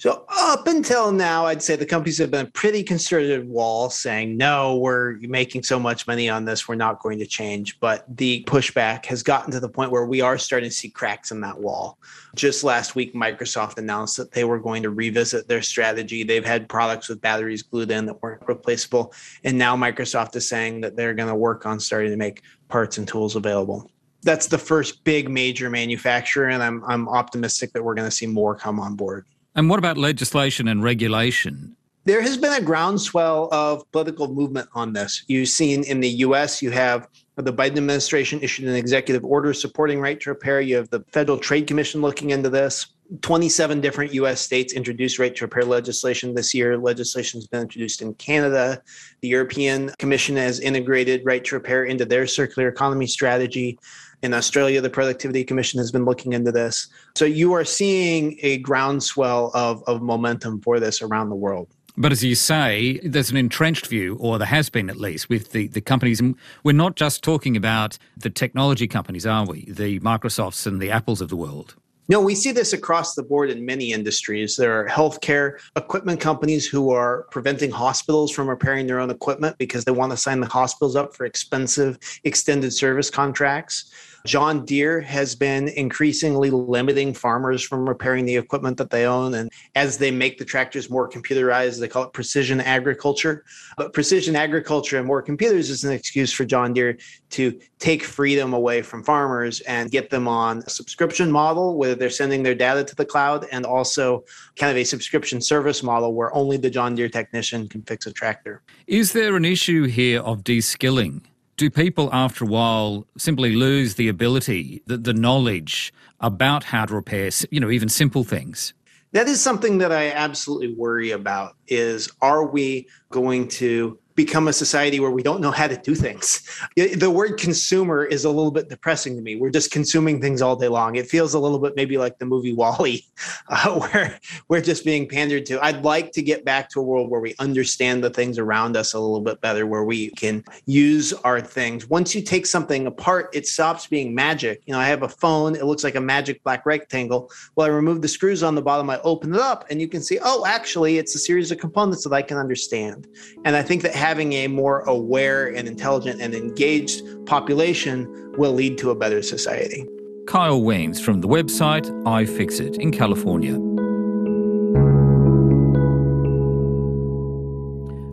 So 0.00 0.24
up 0.34 0.66
until 0.66 1.12
now, 1.12 1.44
I'd 1.44 1.62
say 1.62 1.76
the 1.76 1.84
companies 1.84 2.16
have 2.16 2.30
been 2.30 2.46
a 2.46 2.50
pretty 2.50 2.82
conservative 2.82 3.46
wall 3.46 3.90
saying, 3.90 4.34
no, 4.34 4.78
we're 4.78 5.18
making 5.18 5.62
so 5.62 5.78
much 5.78 6.06
money 6.06 6.26
on 6.26 6.46
this, 6.46 6.66
we're 6.66 6.74
not 6.74 7.02
going 7.02 7.18
to 7.18 7.26
change. 7.26 7.78
But 7.80 8.06
the 8.16 8.42
pushback 8.44 9.04
has 9.04 9.22
gotten 9.22 9.52
to 9.52 9.60
the 9.60 9.68
point 9.68 9.90
where 9.90 10.06
we 10.06 10.22
are 10.22 10.38
starting 10.38 10.70
to 10.70 10.74
see 10.74 10.88
cracks 10.88 11.32
in 11.32 11.42
that 11.42 11.60
wall. 11.60 11.98
Just 12.34 12.64
last 12.64 12.94
week, 12.94 13.12
Microsoft 13.12 13.76
announced 13.76 14.16
that 14.16 14.32
they 14.32 14.44
were 14.44 14.58
going 14.58 14.82
to 14.84 14.88
revisit 14.88 15.46
their 15.48 15.60
strategy. 15.60 16.22
They've 16.22 16.46
had 16.46 16.66
products 16.66 17.10
with 17.10 17.20
batteries 17.20 17.60
glued 17.62 17.90
in 17.90 18.06
that 18.06 18.22
weren't 18.22 18.48
replaceable. 18.48 19.12
And 19.44 19.58
now 19.58 19.76
Microsoft 19.76 20.34
is 20.34 20.48
saying 20.48 20.80
that 20.80 20.96
they're 20.96 21.12
going 21.12 21.28
to 21.28 21.34
work 21.34 21.66
on 21.66 21.78
starting 21.78 22.10
to 22.10 22.16
make 22.16 22.40
parts 22.68 22.96
and 22.96 23.06
tools 23.06 23.36
available. 23.36 23.90
That's 24.22 24.46
the 24.46 24.56
first 24.56 25.04
big 25.04 25.28
major 25.28 25.68
manufacturer, 25.68 26.48
and 26.48 26.62
I'm, 26.62 26.82
I'm 26.84 27.06
optimistic 27.06 27.74
that 27.74 27.84
we're 27.84 27.94
going 27.94 28.08
to 28.08 28.16
see 28.16 28.26
more 28.26 28.54
come 28.54 28.80
on 28.80 28.96
board. 28.96 29.26
And 29.54 29.68
what 29.68 29.78
about 29.78 29.98
legislation 29.98 30.68
and 30.68 30.82
regulation? 30.82 31.76
There 32.04 32.22
has 32.22 32.38
been 32.38 32.52
a 32.52 32.64
groundswell 32.64 33.48
of 33.52 33.90
political 33.92 34.32
movement 34.32 34.68
on 34.74 34.92
this. 34.92 35.22
You've 35.26 35.48
seen 35.48 35.84
in 35.84 36.00
the 36.00 36.08
US, 36.08 36.62
you 36.62 36.70
have 36.70 37.08
the 37.36 37.52
Biden 37.52 37.76
administration 37.76 38.40
issued 38.42 38.68
an 38.68 38.74
executive 38.74 39.24
order 39.24 39.52
supporting 39.52 40.00
right 40.00 40.18
to 40.20 40.30
repair. 40.30 40.60
You 40.60 40.76
have 40.76 40.90
the 40.90 41.04
Federal 41.12 41.38
Trade 41.38 41.66
Commission 41.66 42.00
looking 42.00 42.30
into 42.30 42.48
this. 42.48 42.86
27 43.22 43.80
different 43.80 44.14
US 44.14 44.40
states 44.40 44.72
introduced 44.72 45.18
right 45.18 45.34
to 45.34 45.44
repair 45.44 45.64
legislation 45.64 46.34
this 46.34 46.54
year. 46.54 46.78
Legislation 46.78 47.40
has 47.40 47.46
been 47.46 47.62
introduced 47.62 48.02
in 48.02 48.14
Canada. 48.14 48.80
The 49.20 49.28
European 49.28 49.90
Commission 49.98 50.36
has 50.36 50.60
integrated 50.60 51.22
right 51.24 51.44
to 51.44 51.56
repair 51.56 51.84
into 51.84 52.04
their 52.04 52.26
circular 52.26 52.68
economy 52.68 53.08
strategy. 53.08 53.78
In 54.22 54.34
Australia, 54.34 54.80
the 54.80 54.90
Productivity 54.90 55.44
Commission 55.44 55.78
has 55.78 55.90
been 55.90 56.04
looking 56.04 56.34
into 56.34 56.52
this. 56.52 56.88
So 57.16 57.24
you 57.24 57.54
are 57.54 57.64
seeing 57.64 58.38
a 58.42 58.58
groundswell 58.58 59.50
of, 59.54 59.82
of 59.86 60.02
momentum 60.02 60.60
for 60.60 60.78
this 60.78 61.00
around 61.00 61.30
the 61.30 61.36
world. 61.36 61.68
But 61.96 62.12
as 62.12 62.22
you 62.22 62.34
say, 62.34 63.00
there's 63.02 63.30
an 63.30 63.36
entrenched 63.36 63.86
view, 63.86 64.16
or 64.20 64.38
there 64.38 64.46
has 64.46 64.70
been 64.70 64.90
at 64.90 64.96
least, 64.96 65.28
with 65.28 65.52
the, 65.52 65.68
the 65.68 65.80
companies. 65.80 66.20
And 66.20 66.36
we're 66.64 66.72
not 66.72 66.96
just 66.96 67.24
talking 67.24 67.56
about 67.56 67.98
the 68.16 68.30
technology 68.30 68.86
companies, 68.86 69.26
are 69.26 69.46
we? 69.46 69.64
The 69.64 70.00
Microsofts 70.00 70.66
and 70.66 70.80
the 70.80 70.90
Apples 70.90 71.20
of 71.20 71.30
the 71.30 71.36
world. 71.36 71.74
No, 72.10 72.20
we 72.20 72.34
see 72.34 72.50
this 72.50 72.72
across 72.72 73.14
the 73.14 73.22
board 73.22 73.50
in 73.50 73.64
many 73.64 73.92
industries. 73.92 74.56
There 74.56 74.80
are 74.80 74.88
healthcare 74.88 75.60
equipment 75.76 76.20
companies 76.20 76.66
who 76.66 76.90
are 76.90 77.28
preventing 77.30 77.70
hospitals 77.70 78.32
from 78.32 78.48
repairing 78.48 78.88
their 78.88 78.98
own 78.98 79.10
equipment 79.10 79.58
because 79.58 79.84
they 79.84 79.92
want 79.92 80.10
to 80.10 80.16
sign 80.16 80.40
the 80.40 80.48
hospitals 80.48 80.96
up 80.96 81.14
for 81.14 81.24
expensive 81.24 81.98
extended 82.24 82.72
service 82.72 83.10
contracts. 83.10 83.92
John 84.26 84.64
Deere 84.64 85.00
has 85.00 85.34
been 85.34 85.68
increasingly 85.68 86.50
limiting 86.50 87.14
farmers 87.14 87.62
from 87.62 87.88
repairing 87.88 88.26
the 88.26 88.36
equipment 88.36 88.76
that 88.78 88.90
they 88.90 89.06
own. 89.06 89.34
And 89.34 89.50
as 89.74 89.98
they 89.98 90.10
make 90.10 90.38
the 90.38 90.44
tractors 90.44 90.90
more 90.90 91.08
computerized, 91.08 91.80
they 91.80 91.88
call 91.88 92.04
it 92.04 92.12
precision 92.12 92.60
agriculture. 92.60 93.44
But 93.76 93.92
precision 93.92 94.36
agriculture 94.36 94.98
and 94.98 95.06
more 95.06 95.22
computers 95.22 95.70
is 95.70 95.84
an 95.84 95.92
excuse 95.92 96.32
for 96.32 96.44
John 96.44 96.72
Deere 96.72 96.98
to 97.30 97.58
take 97.78 98.02
freedom 98.02 98.52
away 98.52 98.82
from 98.82 99.02
farmers 99.04 99.60
and 99.60 99.90
get 99.90 100.10
them 100.10 100.28
on 100.28 100.58
a 100.66 100.70
subscription 100.70 101.30
model, 101.30 101.76
whether 101.76 101.94
they're 101.94 102.10
sending 102.10 102.42
their 102.42 102.54
data 102.54 102.84
to 102.84 102.94
the 102.94 103.04
cloud, 103.04 103.46
and 103.52 103.64
also 103.64 104.24
kind 104.56 104.70
of 104.70 104.76
a 104.76 104.84
subscription 104.84 105.40
service 105.40 105.82
model 105.82 106.14
where 106.14 106.34
only 106.34 106.56
the 106.56 106.70
John 106.70 106.94
Deere 106.94 107.08
technician 107.08 107.68
can 107.68 107.82
fix 107.82 108.06
a 108.06 108.12
tractor. 108.12 108.62
Is 108.86 109.12
there 109.12 109.36
an 109.36 109.44
issue 109.44 109.84
here 109.84 110.20
of 110.20 110.44
de-skilling? 110.44 111.22
Do 111.60 111.68
people 111.68 112.08
after 112.10 112.46
a 112.46 112.48
while 112.48 113.06
simply 113.18 113.54
lose 113.54 113.96
the 113.96 114.08
ability, 114.08 114.82
the, 114.86 114.96
the 114.96 115.12
knowledge 115.12 115.92
about 116.18 116.64
how 116.64 116.86
to 116.86 116.94
repair, 116.94 117.28
you 117.50 117.60
know, 117.60 117.70
even 117.70 117.90
simple 117.90 118.24
things? 118.24 118.72
That 119.12 119.28
is 119.28 119.42
something 119.42 119.76
that 119.76 119.92
I 119.92 120.10
absolutely 120.10 120.72
worry 120.72 121.10
about 121.10 121.56
is 121.68 122.10
are 122.22 122.46
we 122.46 122.88
going 123.10 123.46
to 123.48 123.98
become 124.24 124.48
a 124.48 124.52
society 124.52 125.00
where 125.00 125.10
we 125.10 125.22
don't 125.22 125.40
know 125.40 125.50
how 125.50 125.66
to 125.66 125.78
do 125.78 125.94
things. 125.94 126.46
The 126.76 127.10
word 127.10 127.38
consumer 127.38 128.04
is 128.04 128.26
a 128.26 128.28
little 128.28 128.50
bit 128.50 128.68
depressing 128.68 129.16
to 129.16 129.22
me. 129.22 129.36
We're 129.36 129.50
just 129.50 129.70
consuming 129.70 130.20
things 130.20 130.42
all 130.42 130.56
day 130.56 130.68
long. 130.68 130.96
It 130.96 131.06
feels 131.08 131.32
a 131.32 131.38
little 131.38 131.58
bit 131.58 131.74
maybe 131.74 131.96
like 131.96 132.18
the 132.18 132.26
movie 132.26 132.52
WALL-E, 132.52 133.02
uh, 133.48 133.80
where 133.80 134.20
we're 134.48 134.60
just 134.60 134.84
being 134.84 135.08
pandered 135.08 135.46
to. 135.46 135.64
I'd 135.64 135.82
like 135.84 136.12
to 136.12 136.22
get 136.22 136.44
back 136.44 136.68
to 136.70 136.80
a 136.80 136.82
world 136.82 137.08
where 137.08 137.22
we 137.22 137.34
understand 137.38 138.04
the 138.04 138.10
things 138.10 138.38
around 138.38 138.76
us 138.76 138.92
a 138.92 139.00
little 139.00 139.22
bit 139.22 139.40
better, 139.40 139.66
where 139.66 139.84
we 139.84 140.10
can 140.10 140.44
use 140.66 141.14
our 141.24 141.40
things. 141.40 141.88
Once 141.88 142.14
you 142.14 142.20
take 142.20 142.44
something 142.44 142.86
apart, 142.86 143.30
it 143.32 143.46
stops 143.46 143.86
being 143.86 144.14
magic. 144.14 144.62
You 144.66 144.74
know, 144.74 144.80
I 144.80 144.86
have 144.86 145.02
a 145.02 145.08
phone, 145.08 145.54
it 145.56 145.64
looks 145.64 145.82
like 145.82 145.94
a 145.94 146.00
magic 146.00 146.42
black 146.44 146.66
rectangle. 146.66 147.30
Well, 147.56 147.66
I 147.66 147.70
remove 147.70 148.02
the 148.02 148.08
screws 148.08 148.42
on 148.42 148.54
the 148.54 148.62
bottom, 148.62 148.90
I 148.90 149.00
open 149.00 149.34
it 149.34 149.40
up, 149.40 149.64
and 149.70 149.80
you 149.80 149.88
can 149.88 150.02
see, 150.02 150.18
oh, 150.22 150.44
actually, 150.44 150.98
it's 150.98 151.14
a 151.14 151.18
series 151.18 151.50
of 151.50 151.56
components 151.56 152.04
that 152.04 152.12
I 152.12 152.20
can 152.20 152.36
understand. 152.36 153.06
And 153.46 153.56
I 153.56 153.62
think 153.62 153.80
that 153.82 153.94
having 154.10 154.32
a 154.32 154.48
more 154.48 154.80
aware 154.88 155.46
and 155.54 155.68
intelligent 155.68 156.20
and 156.20 156.34
engaged 156.34 157.04
population 157.26 158.08
will 158.36 158.52
lead 158.52 158.76
to 158.76 158.90
a 158.90 158.94
better 158.96 159.22
society. 159.22 159.86
Kyle 160.26 160.60
Wiens 160.60 161.00
from 161.00 161.20
the 161.20 161.28
website 161.28 161.86
iFixit 162.02 162.76
in 162.80 162.90
California. 162.90 163.54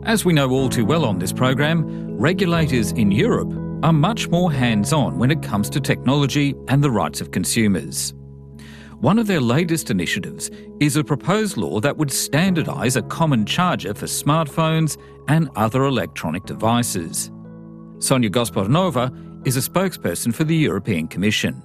As 0.06 0.24
we 0.24 0.34
know 0.34 0.52
all 0.52 0.70
too 0.70 0.86
well 0.86 1.04
on 1.04 1.18
this 1.18 1.34
program, 1.34 1.84
regulators 2.16 2.92
in 2.92 3.12
Europe 3.12 3.52
are 3.82 3.92
much 3.92 4.28
more 4.28 4.52
hands 4.52 4.94
on 4.94 5.18
when 5.18 5.32
it 5.32 5.42
comes 5.42 5.68
to 5.72 5.80
technology 5.82 6.54
and 6.68 6.84
the 6.84 6.92
rights 6.92 7.22
of 7.22 7.32
consumers. 7.32 8.14
One 9.02 9.20
of 9.20 9.28
their 9.28 9.42
latest 9.42 9.92
initiatives 9.92 10.50
is 10.80 10.96
a 10.96 11.04
proposed 11.04 11.56
law 11.56 11.80
that 11.82 11.98
would 11.98 12.10
standardise 12.10 12.96
a 12.96 13.04
common 13.04 13.46
charger 13.46 13.94
for 13.94 14.08
smartphones 14.08 14.98
and 15.28 15.52
other 15.56 15.84
electronic 15.84 16.46
devices. 16.46 17.30
Sonia 18.00 18.32
Gospodinova 18.32 19.14
is 19.46 19.56
a 19.56 19.62
spokesperson 19.62 20.34
for 20.34 20.46
the 20.46 20.56
European 20.56 21.08
Commission. 21.08 21.62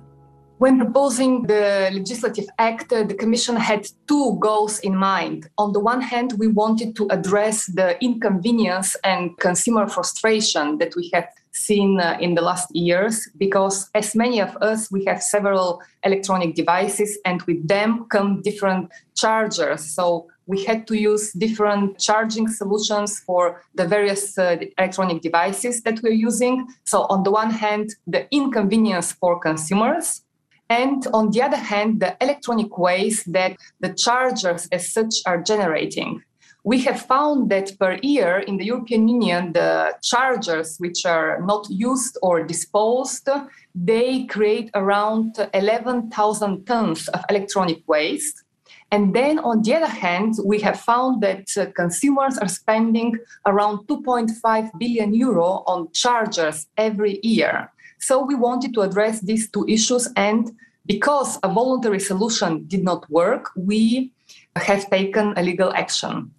When 0.58 0.78
proposing 0.78 1.44
the 1.44 1.88
legislative 1.94 2.48
act, 2.58 2.92
uh, 2.92 3.04
the 3.04 3.14
Commission 3.14 3.56
had 3.56 3.88
two 4.06 4.36
goals 4.38 4.78
in 4.80 4.94
mind. 4.94 5.48
On 5.56 5.72
the 5.72 5.80
one 5.80 6.02
hand, 6.02 6.34
we 6.38 6.48
wanted 6.48 6.94
to 6.96 7.08
address 7.10 7.64
the 7.64 7.96
inconvenience 8.04 8.94
and 9.04 9.36
consumer 9.38 9.88
frustration 9.88 10.76
that 10.78 10.94
we 10.96 11.10
have 11.14 11.28
seen 11.52 12.00
uh, 12.00 12.16
in 12.20 12.34
the 12.34 12.42
last 12.42 12.74
years 12.74 13.28
because 13.36 13.90
as 13.94 14.14
many 14.14 14.40
of 14.40 14.56
us 14.56 14.90
we 14.90 15.04
have 15.04 15.22
several 15.22 15.82
electronic 16.04 16.54
devices 16.54 17.18
and 17.24 17.42
with 17.42 17.66
them 17.68 18.06
come 18.10 18.40
different 18.42 18.90
chargers. 19.14 19.84
So 19.84 20.28
we 20.46 20.64
had 20.64 20.86
to 20.88 20.96
use 20.96 21.32
different 21.32 21.98
charging 21.98 22.48
solutions 22.48 23.20
for 23.20 23.62
the 23.74 23.86
various 23.86 24.36
uh, 24.36 24.56
electronic 24.78 25.22
devices 25.22 25.82
that 25.82 26.02
we're 26.02 26.12
using. 26.12 26.66
So 26.84 27.02
on 27.02 27.22
the 27.22 27.30
one 27.30 27.50
hand 27.50 27.90
the 28.06 28.26
inconvenience 28.30 29.12
for 29.12 29.38
consumers 29.38 30.22
and 30.68 31.06
on 31.12 31.30
the 31.30 31.42
other 31.42 31.56
hand 31.56 32.00
the 32.00 32.16
electronic 32.20 32.78
waste 32.78 33.30
that 33.32 33.56
the 33.80 33.92
chargers 33.92 34.68
as 34.72 34.92
such 34.92 35.14
are 35.26 35.40
generating 35.42 36.22
we 36.64 36.80
have 36.80 37.02
found 37.06 37.50
that 37.50 37.76
per 37.78 37.98
year 38.02 38.38
in 38.38 38.56
the 38.56 38.64
European 38.64 39.08
Union, 39.08 39.52
the 39.52 39.94
chargers 40.02 40.76
which 40.78 41.04
are 41.04 41.40
not 41.40 41.66
used 41.68 42.16
or 42.22 42.44
disposed, 42.44 43.28
they 43.74 44.24
create 44.26 44.70
around 44.74 45.34
11,000 45.54 46.64
tons 46.64 47.08
of 47.08 47.24
electronic 47.28 47.82
waste. 47.88 48.44
And 48.92 49.14
then 49.14 49.38
on 49.40 49.62
the 49.62 49.74
other 49.74 49.86
hand, 49.86 50.34
we 50.44 50.60
have 50.60 50.78
found 50.78 51.22
that 51.22 51.48
uh, 51.56 51.66
consumers 51.74 52.38
are 52.38 52.48
spending 52.48 53.16
around 53.46 53.88
2.5 53.88 54.70
billion 54.78 55.14
euro 55.14 55.64
on 55.66 55.90
chargers 55.92 56.66
every 56.76 57.18
year. 57.22 57.72
So 57.98 58.22
we 58.22 58.34
wanted 58.34 58.74
to 58.74 58.82
address 58.82 59.20
these 59.20 59.50
two 59.50 59.64
issues. 59.66 60.08
And 60.14 60.52
because 60.86 61.38
a 61.42 61.48
voluntary 61.48 62.00
solution 62.00 62.66
did 62.68 62.84
not 62.84 63.08
work, 63.10 63.50
we 63.56 64.12
have 64.56 64.88
taken 64.90 65.32
a 65.36 65.42
legal 65.42 65.72
action. 65.72 66.30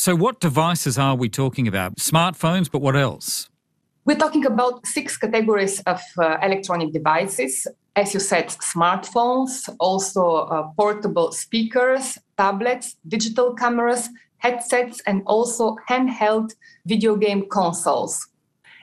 So, 0.00 0.16
what 0.16 0.40
devices 0.40 0.96
are 0.96 1.14
we 1.14 1.28
talking 1.28 1.68
about? 1.68 1.96
Smartphones, 1.96 2.70
but 2.70 2.80
what 2.80 2.96
else? 2.96 3.50
We're 4.06 4.16
talking 4.16 4.46
about 4.46 4.86
six 4.86 5.18
categories 5.18 5.80
of 5.80 6.00
uh, 6.16 6.38
electronic 6.42 6.94
devices. 6.94 7.66
As 7.94 8.14
you 8.14 8.20
said, 8.20 8.48
smartphones, 8.48 9.68
also 9.78 10.24
uh, 10.36 10.68
portable 10.74 11.32
speakers, 11.32 12.16
tablets, 12.38 12.96
digital 13.08 13.52
cameras, 13.54 14.08
headsets, 14.38 15.02
and 15.06 15.22
also 15.26 15.76
handheld 15.90 16.54
video 16.86 17.14
game 17.14 17.46
consoles. 17.50 18.26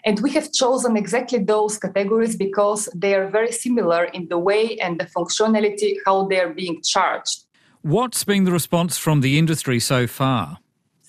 And 0.05 0.19
we 0.19 0.29
have 0.33 0.53
chosen 0.53 0.95
exactly 0.95 1.39
those 1.39 1.79
categories 1.79 2.35
because 2.35 2.89
they 2.93 3.15
are 3.15 3.27
very 3.27 3.51
similar 3.51 4.03
in 4.03 4.27
the 4.27 4.37
way 4.37 4.77
and 4.77 4.99
the 4.99 5.05
functionality 5.05 5.95
how 6.05 6.27
they 6.27 6.39
are 6.39 6.53
being 6.53 6.83
charged. 6.83 7.45
What's 7.81 8.23
been 8.23 8.43
the 8.43 8.51
response 8.51 8.99
from 8.99 9.21
the 9.21 9.39
industry 9.39 9.79
so 9.79 10.05
far? 10.05 10.59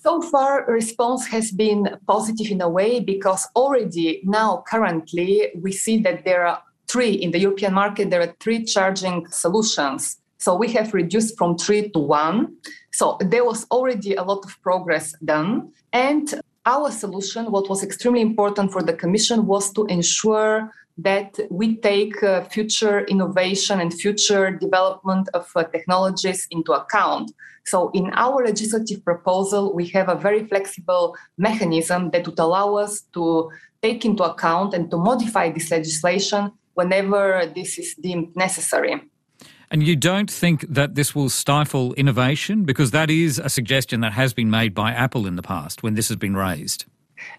So 0.03 0.23
far, 0.23 0.65
response 0.67 1.27
has 1.27 1.51
been 1.51 1.99
positive 2.07 2.51
in 2.51 2.61
a 2.61 2.69
way 2.69 3.01
because 3.01 3.47
already 3.57 4.21
now, 4.25 4.65
currently, 4.67 5.51
we 5.61 5.73
see 5.73 5.99
that 6.03 6.25
there 6.25 6.47
are 6.47 6.63
three 6.87 7.13
in 7.13 7.33
the 7.33 7.39
European 7.39 7.75
market, 7.75 8.11
there 8.11 8.23
are 8.23 8.35
three 8.41 8.65
charging 8.65 9.27
solutions 9.27 10.19
So 10.39 10.55
we 10.55 10.73
have 10.73 10.95
reduced 10.95 11.37
from 11.37 11.59
three 11.59 11.91
to 11.91 11.99
one. 11.99 12.57
So 12.93 13.19
there 13.21 13.45
was 13.45 13.67
already 13.71 14.15
a 14.15 14.23
lot 14.23 14.45
of 14.45 14.61
progress 14.63 15.13
done. 15.25 15.73
And 15.93 16.41
our 16.65 16.91
solution, 16.93 17.51
what 17.51 17.69
was 17.69 17.83
extremely 17.83 18.21
important 18.21 18.73
for 18.73 18.83
the 18.83 18.93
Commission, 18.93 19.47
was 19.47 19.73
to 19.73 19.85
ensure 19.87 20.71
that 20.99 21.39
we 21.51 21.77
take 21.77 22.23
uh, 22.23 22.43
future 22.45 23.05
innovation 23.07 23.81
and 23.81 23.95
future 23.95 24.51
development 24.51 25.29
of 25.33 25.49
uh, 25.55 25.65
technologies 25.65 26.47
into 26.51 26.73
account. 26.73 27.31
So, 27.65 27.91
in 27.95 28.11
our 28.15 28.45
legislative 28.45 29.05
proposal, 29.05 29.75
we 29.75 29.87
have 29.89 30.09
a 30.09 30.17
very 30.17 30.47
flexible 30.47 31.17
mechanism 31.37 32.11
that 32.11 32.27
would 32.27 32.39
allow 32.39 32.75
us 32.75 33.03
to 33.15 33.51
take 33.83 34.05
into 34.05 34.25
account 34.25 34.75
and 34.75 34.91
to 34.91 34.97
modify 34.97 35.51
this 35.51 35.71
legislation 35.71 36.53
whenever 36.75 37.51
this 37.55 37.79
is 37.79 37.95
deemed 37.95 38.35
necessary. 38.35 39.01
And 39.71 39.83
you 39.83 39.97
don't 39.97 40.31
think 40.31 40.63
that 40.69 40.95
this 40.95 41.15
will 41.15 41.29
stifle 41.29 41.93
innovation? 41.95 42.65
Because 42.65 42.91
that 42.93 43.11
is 43.11 43.39
a 43.39 43.51
suggestion 43.51 44.01
that 44.01 44.15
has 44.15 44.33
been 44.33 44.51
made 44.51 44.75
by 44.75 44.93
Apple 44.93 45.27
in 45.27 45.37
the 45.37 45.43
past 45.43 45.83
when 45.83 45.95
this 45.95 46.09
has 46.09 46.17
been 46.17 46.35
raised. 46.35 46.87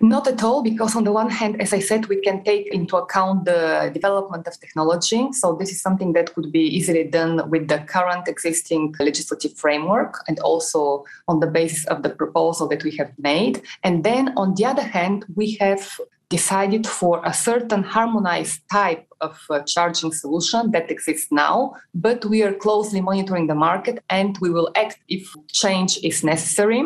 Not 0.01 0.27
at 0.27 0.43
all, 0.43 0.61
because 0.61 0.95
on 0.95 1.03
the 1.03 1.11
one 1.11 1.29
hand, 1.29 1.61
as 1.61 1.73
I 1.73 1.79
said, 1.79 2.05
we 2.07 2.21
can 2.21 2.43
take 2.43 2.73
into 2.73 2.97
account 2.97 3.45
the 3.45 3.91
development 3.93 4.47
of 4.47 4.59
technology. 4.59 5.31
So 5.33 5.55
this 5.55 5.71
is 5.71 5.81
something 5.81 6.13
that 6.13 6.33
could 6.33 6.51
be 6.51 6.61
easily 6.61 7.03
done 7.03 7.49
with 7.49 7.67
the 7.67 7.79
current 7.79 8.27
existing 8.27 8.95
legislative 8.99 9.53
framework 9.55 10.23
and 10.27 10.39
also 10.39 11.05
on 11.27 11.39
the 11.39 11.47
basis 11.47 11.85
of 11.85 12.03
the 12.03 12.09
proposal 12.09 12.67
that 12.69 12.83
we 12.83 12.95
have 12.97 13.11
made. 13.17 13.61
And 13.83 14.03
then 14.03 14.33
on 14.37 14.55
the 14.55 14.65
other 14.65 14.83
hand, 14.83 15.25
we 15.35 15.57
have 15.59 15.99
decided 16.29 16.85
for 16.85 17.21
a 17.25 17.33
certain 17.33 17.83
harmonized 17.83 18.61
type 18.71 19.07
of 19.19 19.39
uh, 19.49 19.59
charging 19.63 20.11
solution 20.11 20.71
that 20.71 20.89
exists 20.91 21.31
now, 21.31 21.73
but 21.93 22.23
we 22.25 22.43
are 22.43 22.53
closely 22.53 23.01
monitoring 23.01 23.47
the 23.47 23.55
market 23.55 24.03
and 24.09 24.37
we 24.39 24.49
will 24.49 24.69
act 24.75 24.99
if 25.07 25.33
change 25.51 25.97
is 26.03 26.23
necessary. 26.23 26.83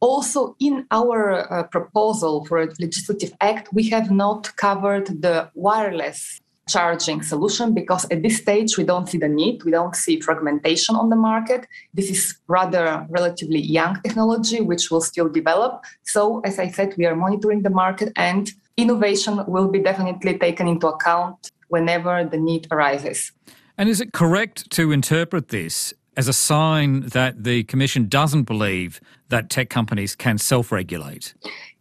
Also, 0.00 0.56
in 0.60 0.86
our 0.90 1.52
uh, 1.52 1.64
proposal 1.64 2.44
for 2.44 2.58
a 2.58 2.68
legislative 2.78 3.32
act, 3.40 3.68
we 3.72 3.90
have 3.90 4.10
not 4.10 4.54
covered 4.56 5.06
the 5.20 5.50
wireless 5.54 6.40
charging 6.68 7.22
solution 7.22 7.72
because 7.72 8.04
at 8.10 8.22
this 8.22 8.38
stage 8.38 8.76
we 8.76 8.84
don't 8.84 9.08
see 9.08 9.18
the 9.18 9.28
need. 9.28 9.62
We 9.64 9.70
don't 9.70 9.94
see 9.94 10.20
fragmentation 10.20 10.96
on 10.96 11.10
the 11.10 11.16
market. 11.16 11.66
This 11.94 12.10
is 12.10 12.38
rather 12.48 13.06
relatively 13.08 13.60
young 13.60 14.00
technology 14.02 14.60
which 14.60 14.90
will 14.90 15.00
still 15.00 15.28
develop. 15.28 15.84
So 16.02 16.40
as 16.40 16.58
i 16.58 16.68
said 16.68 16.94
we 16.96 17.06
are 17.06 17.14
monitoring 17.14 17.62
the 17.62 17.70
market 17.70 18.12
and 18.16 18.50
innovation 18.76 19.44
will 19.46 19.68
be 19.68 19.78
definitely 19.78 20.38
taken 20.38 20.68
into 20.68 20.86
account 20.88 21.50
whenever 21.68 22.24
the 22.24 22.36
need 22.36 22.66
arises. 22.70 23.32
And 23.78 23.88
is 23.88 24.00
it 24.00 24.12
correct 24.12 24.70
to 24.72 24.92
interpret 24.92 25.48
this 25.48 25.92
as 26.16 26.28
a 26.28 26.32
sign 26.32 27.00
that 27.08 27.44
the 27.44 27.64
Commission 27.64 28.08
doesn't 28.08 28.44
believe 28.44 29.00
that 29.28 29.50
tech 29.50 29.68
companies 29.68 30.14
can 30.14 30.38
self 30.38 30.72
regulate? 30.72 31.34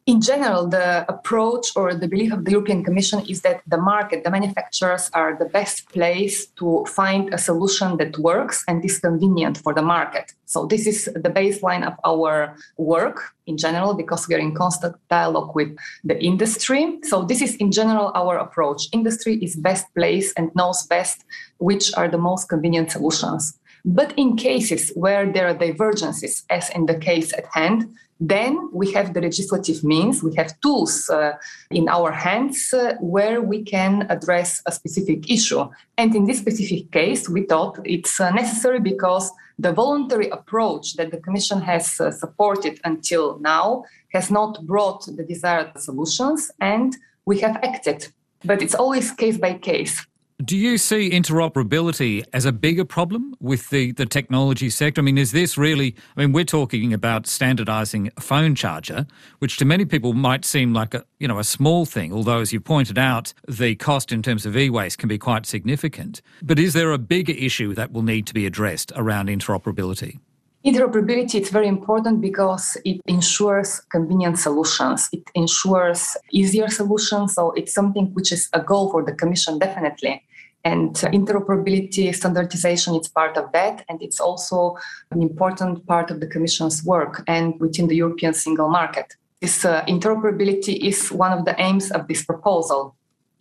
In 0.05 0.21
general, 0.21 0.67
the 0.67 1.03
approach 1.09 1.75
or 1.75 1.95
the 1.95 2.07
belief 2.07 2.31
of 2.31 2.45
the 2.45 2.51
European 2.51 2.83
Commission 2.83 3.25
is 3.27 3.41
that 3.41 3.61
the 3.65 3.77
market, 3.77 4.23
the 4.23 4.29
manufacturers 4.29 5.09
are 5.13 5.35
the 5.35 5.45
best 5.45 5.89
place 5.89 6.45
to 6.59 6.85
find 6.87 7.33
a 7.33 7.39
solution 7.39 7.97
that 7.97 8.15
works 8.19 8.63
and 8.67 8.85
is 8.85 8.99
convenient 8.99 9.57
for 9.57 9.73
the 9.73 9.81
market. 9.81 10.31
So, 10.45 10.67
this 10.67 10.85
is 10.85 11.05
the 11.05 11.31
baseline 11.31 11.83
of 11.83 11.93
our 12.05 12.55
work 12.77 13.33
in 13.47 13.57
general 13.57 13.95
because 13.95 14.27
we 14.27 14.35
are 14.35 14.39
in 14.39 14.53
constant 14.53 14.95
dialogue 15.09 15.55
with 15.55 15.75
the 16.03 16.23
industry. 16.23 16.99
So, 17.01 17.23
this 17.23 17.41
is 17.41 17.55
in 17.55 17.71
general 17.71 18.11
our 18.13 18.37
approach. 18.37 18.87
Industry 18.91 19.39
is 19.43 19.55
best 19.55 19.91
place 19.95 20.31
and 20.37 20.51
knows 20.53 20.85
best 20.85 21.25
which 21.57 21.91
are 21.97 22.07
the 22.07 22.19
most 22.19 22.47
convenient 22.47 22.91
solutions. 22.91 23.57
But 23.85 24.13
in 24.17 24.35
cases 24.35 24.91
where 24.95 25.31
there 25.31 25.47
are 25.47 25.53
divergences, 25.53 26.43
as 26.49 26.71
in 26.71 26.87
the 26.87 26.97
case 26.97 27.31
at 27.33 27.45
hand, 27.53 27.95
then 28.19 28.69
we 28.71 28.91
have 28.93 29.13
the 29.13 29.21
legislative 29.21 29.83
means, 29.83 30.23
we 30.23 30.33
have 30.35 30.59
tools 30.61 31.09
uh, 31.09 31.33
in 31.69 31.87
our 31.89 32.11
hands 32.11 32.73
uh, 32.73 32.95
where 32.99 33.41
we 33.41 33.61
can 33.61 34.07
address 34.09 34.61
a 34.65 34.71
specific 34.71 35.29
issue. 35.29 35.69
And 35.97 36.15
in 36.15 36.25
this 36.25 36.39
specific 36.39 36.91
case, 36.91 37.29
we 37.29 37.43
thought 37.43 37.79
it's 37.83 38.19
uh, 38.19 38.31
necessary 38.31 38.79
because 38.79 39.29
the 39.59 39.73
voluntary 39.73 40.29
approach 40.29 40.95
that 40.95 41.11
the 41.11 41.17
Commission 41.17 41.61
has 41.61 41.99
uh, 41.99 42.09
supported 42.09 42.79
until 42.85 43.37
now 43.39 43.83
has 44.13 44.31
not 44.31 44.65
brought 44.65 45.05
the 45.05 45.23
desired 45.23 45.77
solutions, 45.77 46.49
and 46.59 46.95
we 47.25 47.39
have 47.41 47.57
acted. 47.57 48.07
But 48.43 48.61
it's 48.61 48.75
always 48.75 49.11
case 49.11 49.37
by 49.37 49.55
case. 49.55 50.05
Do 50.43 50.57
you 50.57 50.77
see 50.77 51.11
interoperability 51.11 52.25
as 52.33 52.43
a 52.43 52.51
bigger 52.51 52.83
problem 52.83 53.35
with 53.39 53.69
the, 53.69 53.93
the 53.93 54.05
technology 54.05 54.69
sector? 54.69 54.99
I 54.99 55.03
mean, 55.05 55.17
is 55.17 55.31
this 55.31 55.57
really, 55.57 55.95
I 56.17 56.19
mean, 56.19 56.33
we're 56.33 56.43
talking 56.43 56.93
about 56.93 57.25
standardizing 57.25 58.11
a 58.17 58.21
phone 58.21 58.53
charger, 58.53 59.07
which 59.39 59.55
to 59.57 59.65
many 59.65 59.85
people 59.85 60.11
might 60.11 60.43
seem 60.43 60.73
like 60.73 60.93
a, 60.93 61.05
you 61.19 61.27
know, 61.29 61.39
a 61.39 61.43
small 61.45 61.85
thing, 61.85 62.11
although 62.11 62.41
as 62.41 62.51
you 62.51 62.59
pointed 62.59 62.97
out, 62.97 63.33
the 63.47 63.75
cost 63.75 64.11
in 64.11 64.21
terms 64.21 64.45
of 64.45 64.57
e-waste 64.57 64.97
can 64.97 65.07
be 65.07 65.17
quite 65.17 65.45
significant. 65.45 66.21
But 66.43 66.59
is 66.59 66.73
there 66.73 66.91
a 66.91 66.97
bigger 66.97 67.31
issue 67.31 67.73
that 67.73 67.93
will 67.93 68.03
need 68.03 68.27
to 68.27 68.33
be 68.33 68.45
addressed 68.45 68.91
around 68.97 69.29
interoperability? 69.29 70.19
Interoperability 70.65 71.39
is 71.39 71.51
very 71.51 71.67
important 71.67 72.21
because 72.21 72.75
it 72.83 72.99
ensures 73.05 73.81
convenient 73.91 74.39
solutions. 74.39 75.07
It 75.11 75.29
ensures 75.35 76.17
easier 76.31 76.69
solutions. 76.69 77.35
So 77.35 77.51
it's 77.51 77.71
something 77.71 78.11
which 78.15 78.31
is 78.31 78.49
a 78.51 78.59
goal 78.59 78.89
for 78.89 79.03
the 79.03 79.13
Commission, 79.13 79.59
definitely. 79.59 80.23
And 80.63 80.95
interoperability, 80.95 82.15
standardization, 82.15 82.95
it's 82.95 83.07
part 83.07 83.37
of 83.37 83.51
that. 83.51 83.85
And 83.87 84.01
it's 84.01 84.19
also 84.19 84.75
an 85.11 85.21
important 85.21 85.85
part 85.85 86.09
of 86.09 86.19
the 86.19 86.25
Commission's 86.25 86.83
work 86.83 87.23
and 87.27 87.59
within 87.59 87.87
the 87.87 87.95
European 87.95 88.33
single 88.33 88.67
market. 88.67 89.13
This 89.41 89.65
uh, 89.65 89.85
interoperability 89.85 90.79
is 90.79 91.11
one 91.11 91.31
of 91.31 91.45
the 91.45 91.53
aims 91.61 91.91
of 91.91 92.07
this 92.07 92.25
proposal. 92.25 92.95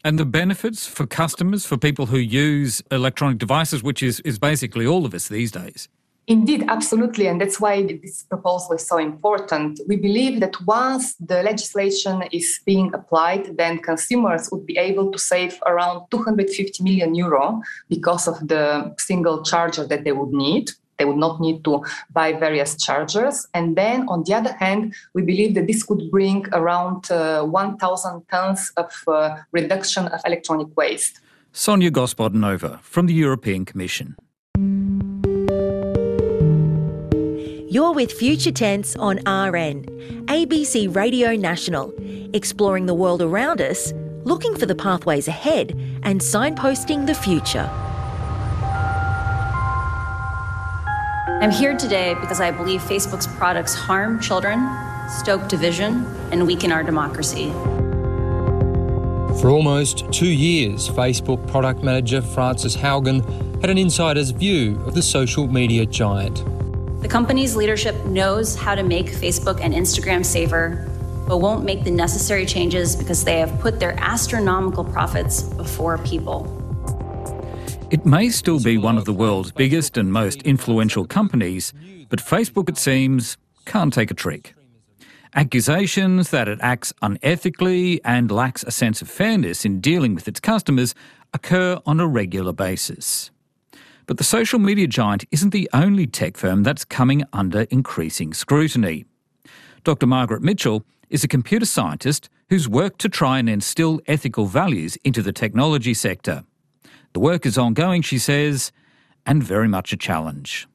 And 0.04 0.18
the 0.18 0.26
benefits 0.26 0.86
for 0.86 1.06
customers, 1.06 1.64
for 1.64 1.78
people 1.78 2.04
who 2.04 2.18
use 2.18 2.82
electronic 2.90 3.38
devices, 3.38 3.82
which 3.82 4.02
is, 4.02 4.20
is 4.20 4.38
basically 4.38 4.86
all 4.86 5.06
of 5.06 5.14
us 5.14 5.28
these 5.28 5.50
days? 5.50 5.88
Indeed, 6.26 6.64
absolutely. 6.68 7.26
And 7.26 7.38
that's 7.38 7.60
why 7.60 7.82
this 7.82 8.22
proposal 8.22 8.72
is 8.72 8.86
so 8.86 8.96
important. 8.96 9.80
We 9.86 9.96
believe 9.96 10.40
that 10.40 10.58
once 10.66 11.14
the 11.16 11.42
legislation 11.42 12.22
is 12.32 12.60
being 12.64 12.94
applied, 12.94 13.58
then 13.58 13.78
consumers 13.78 14.48
would 14.50 14.64
be 14.64 14.78
able 14.78 15.12
to 15.12 15.18
save 15.18 15.58
around 15.66 16.06
250 16.10 16.82
million 16.82 17.14
euro 17.14 17.60
because 17.90 18.26
of 18.26 18.48
the 18.48 18.94
single 18.98 19.42
charger 19.42 19.86
that 19.86 20.04
they 20.04 20.12
would 20.12 20.30
need. 20.32 20.70
They 20.98 21.04
would 21.04 21.18
not 21.18 21.40
need 21.40 21.62
to 21.64 21.84
buy 22.12 22.32
various 22.32 22.76
chargers. 22.82 23.46
And 23.52 23.76
then, 23.76 24.08
on 24.08 24.22
the 24.24 24.34
other 24.34 24.52
hand, 24.52 24.94
we 25.12 25.22
believe 25.22 25.54
that 25.56 25.66
this 25.66 25.82
could 25.82 26.10
bring 26.10 26.46
around 26.52 27.10
uh, 27.10 27.42
1,000 27.42 28.22
tons 28.30 28.72
of 28.76 28.92
uh, 29.08 29.36
reduction 29.52 30.06
of 30.06 30.20
electronic 30.24 30.74
waste. 30.76 31.20
Sonia 31.52 31.90
Gospodinova 31.90 32.80
from 32.82 33.06
the 33.06 33.14
European 33.14 33.64
Commission. 33.64 34.16
You're 37.74 37.90
with 37.90 38.12
Future 38.12 38.52
Tense 38.52 38.94
on 38.94 39.16
RN, 39.26 39.82
ABC 40.26 40.94
Radio 40.94 41.34
National, 41.34 41.92
exploring 42.32 42.86
the 42.86 42.94
world 42.94 43.20
around 43.20 43.60
us, 43.60 43.92
looking 44.22 44.56
for 44.56 44.64
the 44.64 44.76
pathways 44.76 45.26
ahead, 45.26 45.72
and 46.04 46.20
signposting 46.20 47.04
the 47.08 47.14
future. 47.16 47.68
I'm 51.42 51.50
here 51.50 51.76
today 51.76 52.14
because 52.20 52.40
I 52.40 52.52
believe 52.52 52.80
Facebook's 52.80 53.26
products 53.26 53.74
harm 53.74 54.20
children, 54.20 54.70
stoke 55.08 55.48
division, 55.48 56.06
and 56.30 56.46
weaken 56.46 56.70
our 56.70 56.84
democracy. 56.84 57.50
For 59.40 59.48
almost 59.48 60.12
two 60.12 60.30
years, 60.30 60.88
Facebook 60.88 61.44
product 61.48 61.82
manager 61.82 62.22
Frances 62.22 62.76
Haugen 62.76 63.24
had 63.60 63.68
an 63.68 63.78
insider's 63.78 64.30
view 64.30 64.80
of 64.86 64.94
the 64.94 65.02
social 65.02 65.48
media 65.48 65.84
giant. 65.84 66.44
The 67.04 67.10
company's 67.10 67.54
leadership 67.54 68.02
knows 68.06 68.56
how 68.56 68.74
to 68.74 68.82
make 68.82 69.08
Facebook 69.08 69.60
and 69.60 69.74
Instagram 69.74 70.24
safer, 70.24 70.88
but 71.28 71.36
won't 71.36 71.62
make 71.62 71.84
the 71.84 71.90
necessary 71.90 72.46
changes 72.46 72.96
because 72.96 73.24
they 73.24 73.40
have 73.40 73.60
put 73.60 73.78
their 73.78 73.94
astronomical 74.00 74.84
profits 74.84 75.42
before 75.42 75.98
people. 75.98 76.48
It 77.90 78.06
may 78.06 78.30
still 78.30 78.58
be 78.58 78.78
one 78.78 78.96
of 78.96 79.04
the 79.04 79.12
world's 79.12 79.52
biggest 79.52 79.98
and 79.98 80.10
most 80.10 80.40
influential 80.44 81.04
companies, 81.04 81.74
but 82.08 82.20
Facebook, 82.20 82.70
it 82.70 82.78
seems, 82.78 83.36
can't 83.66 83.92
take 83.92 84.10
a 84.10 84.14
trick. 84.14 84.54
Accusations 85.34 86.30
that 86.30 86.48
it 86.48 86.58
acts 86.62 86.94
unethically 87.02 88.00
and 88.02 88.30
lacks 88.30 88.64
a 88.64 88.70
sense 88.70 89.02
of 89.02 89.10
fairness 89.10 89.66
in 89.66 89.82
dealing 89.82 90.14
with 90.14 90.26
its 90.26 90.40
customers 90.40 90.94
occur 91.34 91.78
on 91.84 92.00
a 92.00 92.06
regular 92.06 92.54
basis. 92.54 93.30
But 94.06 94.18
the 94.18 94.24
social 94.24 94.58
media 94.58 94.86
giant 94.86 95.24
isn't 95.30 95.50
the 95.50 95.68
only 95.72 96.06
tech 96.06 96.36
firm 96.36 96.62
that's 96.62 96.84
coming 96.84 97.24
under 97.32 97.62
increasing 97.70 98.34
scrutiny. 98.34 99.06
Dr. 99.82 100.06
Margaret 100.06 100.42
Mitchell 100.42 100.84
is 101.08 101.24
a 101.24 101.28
computer 101.28 101.66
scientist 101.66 102.28
who's 102.50 102.68
worked 102.68 103.00
to 103.00 103.08
try 103.08 103.38
and 103.38 103.48
instill 103.48 104.00
ethical 104.06 104.46
values 104.46 104.96
into 105.04 105.22
the 105.22 105.32
technology 105.32 105.94
sector. 105.94 106.44
The 107.14 107.20
work 107.20 107.46
is 107.46 107.56
ongoing, 107.56 108.02
she 108.02 108.18
says, 108.18 108.72
and 109.24 109.42
very 109.42 109.68
much 109.68 109.92
a 109.92 109.96
challenge. 109.96 110.68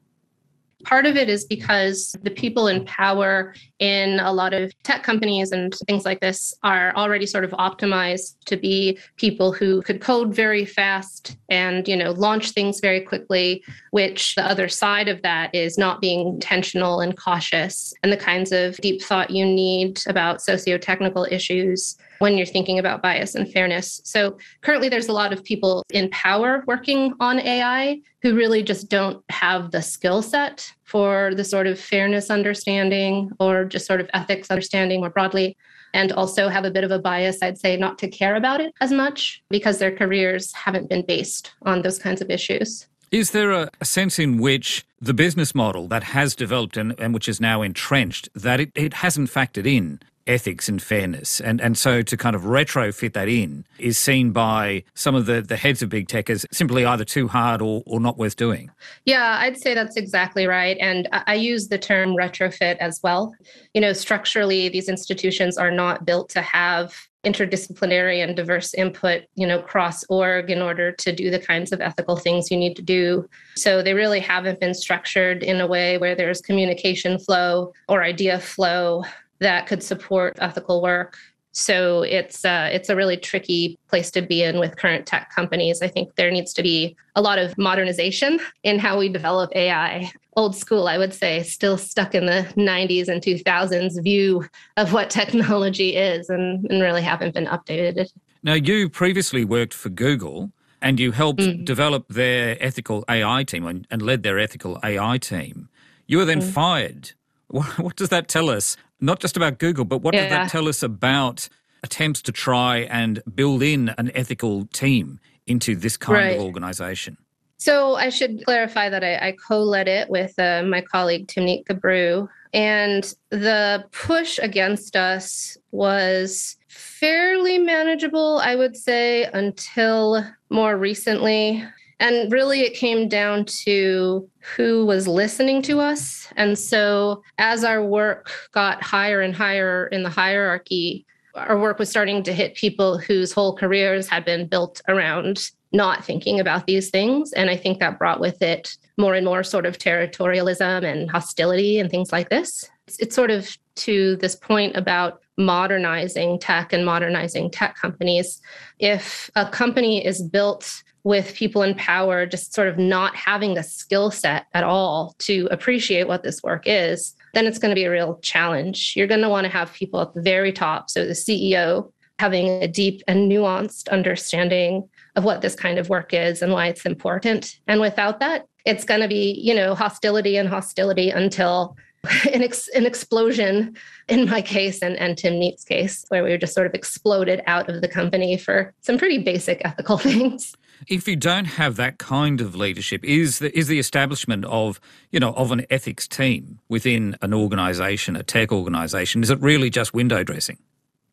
Part 0.84 1.04
of 1.06 1.16
it 1.16 1.28
is 1.28 1.44
because 1.44 2.16
the 2.22 2.30
people 2.30 2.68
in 2.68 2.84
power 2.86 3.54
in 3.78 4.18
a 4.20 4.32
lot 4.32 4.54
of 4.54 4.72
tech 4.82 5.02
companies 5.02 5.52
and 5.52 5.74
things 5.86 6.04
like 6.04 6.20
this 6.20 6.54
are 6.62 6.94
already 6.96 7.26
sort 7.26 7.44
of 7.44 7.50
optimized 7.52 8.36
to 8.46 8.56
be 8.56 8.98
people 9.16 9.52
who 9.52 9.82
could 9.82 10.00
code 10.00 10.34
very 10.34 10.64
fast 10.64 11.36
and, 11.48 11.86
you 11.86 11.96
know, 11.96 12.12
launch 12.12 12.50
things 12.50 12.80
very 12.80 13.00
quickly, 13.00 13.62
which 13.90 14.34
the 14.34 14.44
other 14.44 14.68
side 14.68 15.08
of 15.08 15.20
that 15.22 15.54
is 15.54 15.76
not 15.76 16.00
being 16.00 16.26
intentional 16.26 17.00
and 17.00 17.16
cautious 17.16 17.92
and 18.02 18.12
the 18.12 18.16
kinds 18.16 18.52
of 18.52 18.76
deep 18.78 19.02
thought 19.02 19.30
you 19.30 19.44
need 19.44 20.00
about 20.06 20.42
socio-technical 20.42 21.26
issues 21.30 21.96
when 22.20 22.36
you're 22.36 22.46
thinking 22.46 22.78
about 22.78 23.02
bias 23.02 23.34
and 23.34 23.50
fairness. 23.50 24.00
So 24.04 24.38
currently, 24.60 24.88
there's 24.88 25.08
a 25.08 25.12
lot 25.12 25.32
of 25.32 25.42
people 25.42 25.82
in 25.90 26.08
power 26.10 26.62
working 26.66 27.14
on 27.18 27.40
AI 27.40 28.00
who 28.22 28.36
really 28.36 28.62
just 28.62 28.88
don't 28.88 29.24
have 29.30 29.70
the 29.70 29.80
skill 29.82 30.22
set 30.22 30.70
for 30.84 31.34
the 31.34 31.44
sort 31.44 31.66
of 31.66 31.80
fairness 31.80 32.30
understanding 32.30 33.30
or 33.40 33.64
just 33.64 33.86
sort 33.86 34.00
of 34.00 34.10
ethics 34.12 34.50
understanding 34.50 35.00
more 35.00 35.10
broadly. 35.10 35.56
And 35.92 36.12
also 36.12 36.48
have 36.48 36.64
a 36.64 36.70
bit 36.70 36.84
of 36.84 36.92
a 36.92 37.00
bias, 37.00 37.42
I'd 37.42 37.58
say, 37.58 37.76
not 37.76 37.98
to 37.98 38.08
care 38.08 38.36
about 38.36 38.60
it 38.60 38.72
as 38.80 38.92
much 38.92 39.42
because 39.50 39.78
their 39.78 39.90
careers 39.90 40.52
haven't 40.52 40.88
been 40.88 41.04
based 41.04 41.50
on 41.62 41.82
those 41.82 41.98
kinds 41.98 42.20
of 42.20 42.30
issues. 42.30 42.86
Is 43.10 43.32
there 43.32 43.50
a, 43.50 43.70
sense 43.82 44.20
in 44.20 44.38
which 44.38 44.84
the 45.00 45.14
business 45.14 45.52
model 45.52 45.88
that 45.88 46.04
has 46.04 46.36
developed 46.36 46.76
and, 46.76 46.94
and 47.00 47.12
which 47.12 47.28
is 47.28 47.40
now 47.40 47.62
entrenched 47.62 48.28
that 48.36 48.60
it, 48.60 48.70
it 48.76 48.94
hasn't 48.94 49.30
factored 49.30 49.66
in 49.66 49.98
ethics 50.30 50.68
and 50.68 50.80
fairness. 50.80 51.40
And, 51.40 51.60
and 51.60 51.76
so 51.76 52.02
to 52.02 52.16
kind 52.16 52.36
of 52.36 52.42
retrofit 52.42 53.12
that 53.14 53.28
in 53.28 53.64
is 53.78 53.98
seen 53.98 54.30
by 54.30 54.84
some 54.94 55.16
of 55.16 55.26
the, 55.26 55.42
the 55.42 55.56
heads 55.56 55.82
of 55.82 55.88
big 55.88 56.06
tech 56.06 56.30
as 56.30 56.46
simply 56.52 56.84
either 56.84 57.04
too 57.04 57.26
hard 57.26 57.60
or, 57.60 57.82
or 57.84 57.98
not 57.98 58.16
worth 58.16 58.36
doing. 58.36 58.70
Yeah, 59.04 59.38
I'd 59.40 59.58
say 59.58 59.74
that's 59.74 59.96
exactly 59.96 60.46
right. 60.46 60.76
And 60.80 61.08
I 61.12 61.34
use 61.34 61.68
the 61.68 61.78
term 61.78 62.10
retrofit 62.10 62.76
as 62.76 63.00
well. 63.02 63.34
You 63.74 63.80
know, 63.80 63.92
structurally, 63.92 64.68
these 64.68 64.88
institutions 64.88 65.58
are 65.58 65.72
not 65.72 66.06
built 66.06 66.28
to 66.30 66.42
have 66.42 66.94
interdisciplinary 67.24 68.24
and 68.24 68.34
diverse 68.34 68.72
input, 68.72 69.24
you 69.34 69.46
know, 69.46 69.60
cross 69.60 70.04
org 70.08 70.48
in 70.48 70.62
order 70.62 70.90
to 70.90 71.12
do 71.12 71.30
the 71.30 71.38
kinds 71.38 71.70
of 71.70 71.80
ethical 71.80 72.16
things 72.16 72.50
you 72.50 72.56
need 72.56 72.74
to 72.76 72.82
do. 72.82 73.28
So 73.56 73.82
they 73.82 73.92
really 73.92 74.20
haven't 74.20 74.60
been 74.60 74.72
structured 74.74 75.42
in 75.42 75.60
a 75.60 75.66
way 75.66 75.98
where 75.98 76.14
there's 76.14 76.40
communication 76.40 77.18
flow 77.18 77.72
or 77.88 78.02
idea 78.02 78.40
flow 78.40 79.04
that 79.40 79.66
could 79.66 79.82
support 79.82 80.36
ethical 80.40 80.82
work. 80.82 81.16
So 81.52 82.02
it's 82.02 82.44
uh, 82.44 82.68
it's 82.72 82.88
a 82.88 82.96
really 82.96 83.16
tricky 83.16 83.76
place 83.88 84.10
to 84.12 84.22
be 84.22 84.42
in 84.42 84.60
with 84.60 84.76
current 84.76 85.06
tech 85.06 85.34
companies. 85.34 85.82
I 85.82 85.88
think 85.88 86.14
there 86.14 86.30
needs 86.30 86.52
to 86.54 86.62
be 86.62 86.96
a 87.16 87.22
lot 87.22 87.38
of 87.40 87.58
modernization 87.58 88.38
in 88.62 88.78
how 88.78 88.98
we 88.98 89.08
develop 89.08 89.50
AI. 89.56 90.12
Old 90.36 90.54
school, 90.54 90.86
I 90.86 90.96
would 90.96 91.12
say, 91.12 91.42
still 91.42 91.76
stuck 91.76 92.14
in 92.14 92.26
the 92.26 92.46
90s 92.56 93.08
and 93.08 93.20
2000s 93.20 94.00
view 94.02 94.44
of 94.76 94.92
what 94.92 95.10
technology 95.10 95.96
is, 95.96 96.30
and, 96.30 96.64
and 96.70 96.80
really 96.80 97.02
haven't 97.02 97.34
been 97.34 97.46
updated. 97.46 98.08
Now, 98.44 98.54
you 98.54 98.88
previously 98.88 99.44
worked 99.44 99.74
for 99.74 99.90
Google 99.90 100.52
and 100.80 100.98
you 100.98 101.12
helped 101.12 101.40
mm. 101.40 101.64
develop 101.64 102.08
their 102.08 102.56
ethical 102.60 103.04
AI 103.08 103.44
team 103.44 103.66
and, 103.66 103.86
and, 103.90 104.00
led 104.00 104.22
their 104.22 104.38
ethical 104.38 104.78
AI 104.82 105.18
team. 105.18 105.68
You 106.06 106.18
were 106.18 106.24
then 106.24 106.40
mm. 106.40 106.50
fired. 106.50 107.12
What, 107.50 107.78
what, 107.78 107.96
does 107.96 108.10
that 108.10 108.28
tell 108.28 108.48
us 108.48 108.76
not 109.00 109.18
just 109.20 109.36
about 109.36 109.58
Google, 109.58 109.84
but 109.84 110.02
what 110.02 110.14
yeah. 110.14 110.22
does 110.22 110.30
that 110.30 110.50
tell 110.50 110.68
us 110.68 110.82
about 110.82 111.48
attempts 111.82 112.22
to 112.22 112.32
try 112.32 112.78
and 112.78 113.22
build 113.34 113.62
in 113.62 113.88
an 113.98 114.10
ethical 114.14 114.66
team 114.66 115.18
into 115.46 115.74
this 115.74 115.96
kind 115.96 116.18
right. 116.18 116.36
of 116.36 116.44
organization? 116.44 117.16
So 117.56 117.96
I 117.96 118.08
should 118.08 118.42
clarify 118.44 118.88
that 118.88 119.04
I, 119.04 119.16
I 119.16 119.36
co-led 119.46 119.86
it 119.86 120.08
with 120.08 120.38
uh, 120.38 120.62
my 120.62 120.80
colleague 120.80 121.26
Timnit 121.26 121.66
Gebru, 121.66 122.26
and 122.54 123.14
the 123.28 123.84
push 123.92 124.38
against 124.38 124.96
us 124.96 125.58
was 125.70 126.56
fairly 126.68 127.58
manageable, 127.58 128.38
I 128.38 128.56
would 128.56 128.76
say, 128.76 129.24
until 129.24 130.24
more 130.48 130.78
recently. 130.78 131.62
And 132.00 132.32
really, 132.32 132.62
it 132.62 132.74
came 132.74 133.08
down 133.08 133.44
to 133.64 134.28
who 134.56 134.86
was 134.86 135.06
listening 135.06 135.62
to 135.62 135.80
us. 135.80 136.26
And 136.36 136.58
so, 136.58 137.22
as 137.38 137.62
our 137.62 137.84
work 137.84 138.32
got 138.52 138.82
higher 138.82 139.20
and 139.20 139.34
higher 139.34 139.86
in 139.88 140.02
the 140.02 140.08
hierarchy, 140.08 141.06
our 141.34 141.58
work 141.58 141.78
was 141.78 141.90
starting 141.90 142.22
to 142.24 142.32
hit 142.32 142.54
people 142.54 142.98
whose 142.98 143.32
whole 143.32 143.54
careers 143.54 144.08
had 144.08 144.24
been 144.24 144.46
built 144.48 144.80
around 144.88 145.50
not 145.72 146.04
thinking 146.04 146.40
about 146.40 146.66
these 146.66 146.90
things. 146.90 147.32
And 147.32 147.48
I 147.48 147.56
think 147.56 147.78
that 147.78 147.98
brought 147.98 148.18
with 148.18 148.42
it 148.42 148.76
more 148.98 149.14
and 149.14 149.24
more 149.24 149.44
sort 149.44 149.66
of 149.66 149.78
territorialism 149.78 150.84
and 150.84 151.10
hostility 151.10 151.78
and 151.78 151.90
things 151.90 152.10
like 152.12 152.28
this. 152.28 152.68
It's, 152.88 152.98
it's 152.98 153.14
sort 153.14 153.30
of 153.30 153.56
to 153.76 154.16
this 154.16 154.34
point 154.34 154.76
about 154.76 155.20
modernizing 155.38 156.38
tech 156.38 156.72
and 156.72 156.84
modernizing 156.84 157.50
tech 157.50 157.76
companies. 157.76 158.40
If 158.78 159.30
a 159.36 159.48
company 159.48 160.04
is 160.04 160.22
built 160.22 160.82
with 161.02 161.34
people 161.34 161.62
in 161.62 161.74
power 161.74 162.26
just 162.26 162.54
sort 162.54 162.68
of 162.68 162.78
not 162.78 163.16
having 163.16 163.54
the 163.54 163.62
skill 163.62 164.10
set 164.10 164.46
at 164.54 164.64
all 164.64 165.14
to 165.18 165.48
appreciate 165.50 166.06
what 166.06 166.22
this 166.22 166.42
work 166.42 166.64
is, 166.66 167.14
then 167.34 167.46
it's 167.46 167.58
going 167.58 167.70
to 167.70 167.74
be 167.74 167.84
a 167.84 167.90
real 167.90 168.18
challenge. 168.22 168.94
You're 168.96 169.06
going 169.06 169.22
to 169.22 169.28
want 169.28 169.44
to 169.44 169.52
have 169.52 169.72
people 169.72 170.00
at 170.00 170.14
the 170.14 170.22
very 170.22 170.52
top. 170.52 170.90
So 170.90 171.06
the 171.06 171.12
CEO 171.12 171.90
having 172.18 172.48
a 172.62 172.68
deep 172.68 173.02
and 173.08 173.30
nuanced 173.30 173.88
understanding 173.88 174.86
of 175.16 175.24
what 175.24 175.40
this 175.40 175.54
kind 175.54 175.78
of 175.78 175.88
work 175.88 176.12
is 176.12 176.42
and 176.42 176.52
why 176.52 176.66
it's 176.66 176.84
important. 176.84 177.58
And 177.66 177.80
without 177.80 178.20
that, 178.20 178.46
it's 178.66 178.84
going 178.84 179.00
to 179.00 179.08
be, 179.08 179.40
you 179.42 179.54
know, 179.54 179.74
hostility 179.74 180.36
and 180.36 180.48
hostility 180.48 181.08
until 181.10 181.76
an, 182.32 182.42
ex- 182.42 182.68
an 182.68 182.86
explosion 182.86 183.76
in 184.08 184.28
my 184.28 184.40
case 184.40 184.82
and, 184.82 184.96
and 184.96 185.16
Timnit's 185.16 185.64
case, 185.64 186.04
where 186.08 186.24
we 186.24 186.30
were 186.30 186.38
just 186.38 186.54
sort 186.54 186.66
of 186.66 186.74
exploded 186.74 187.42
out 187.46 187.68
of 187.68 187.82
the 187.82 187.88
company 187.88 188.38
for 188.38 188.72
some 188.80 188.96
pretty 188.96 189.18
basic 189.18 189.60
ethical 189.64 189.98
things. 189.98 190.54
If 190.88 191.06
you 191.06 191.16
don't 191.16 191.44
have 191.44 191.76
that 191.76 191.98
kind 191.98 192.40
of 192.40 192.54
leadership, 192.54 193.04
is 193.04 193.38
the, 193.38 193.56
is 193.56 193.68
the 193.68 193.78
establishment 193.78 194.46
of 194.46 194.80
you 195.10 195.20
know 195.20 195.32
of 195.34 195.52
an 195.52 195.66
ethics 195.68 196.08
team 196.08 196.58
within 196.70 197.16
an 197.20 197.34
organisation, 197.34 198.16
a 198.16 198.22
tech 198.22 198.50
organisation, 198.50 199.22
is 199.22 199.30
it 199.30 199.38
really 199.40 199.68
just 199.68 199.92
window 199.92 200.24
dressing? 200.24 200.56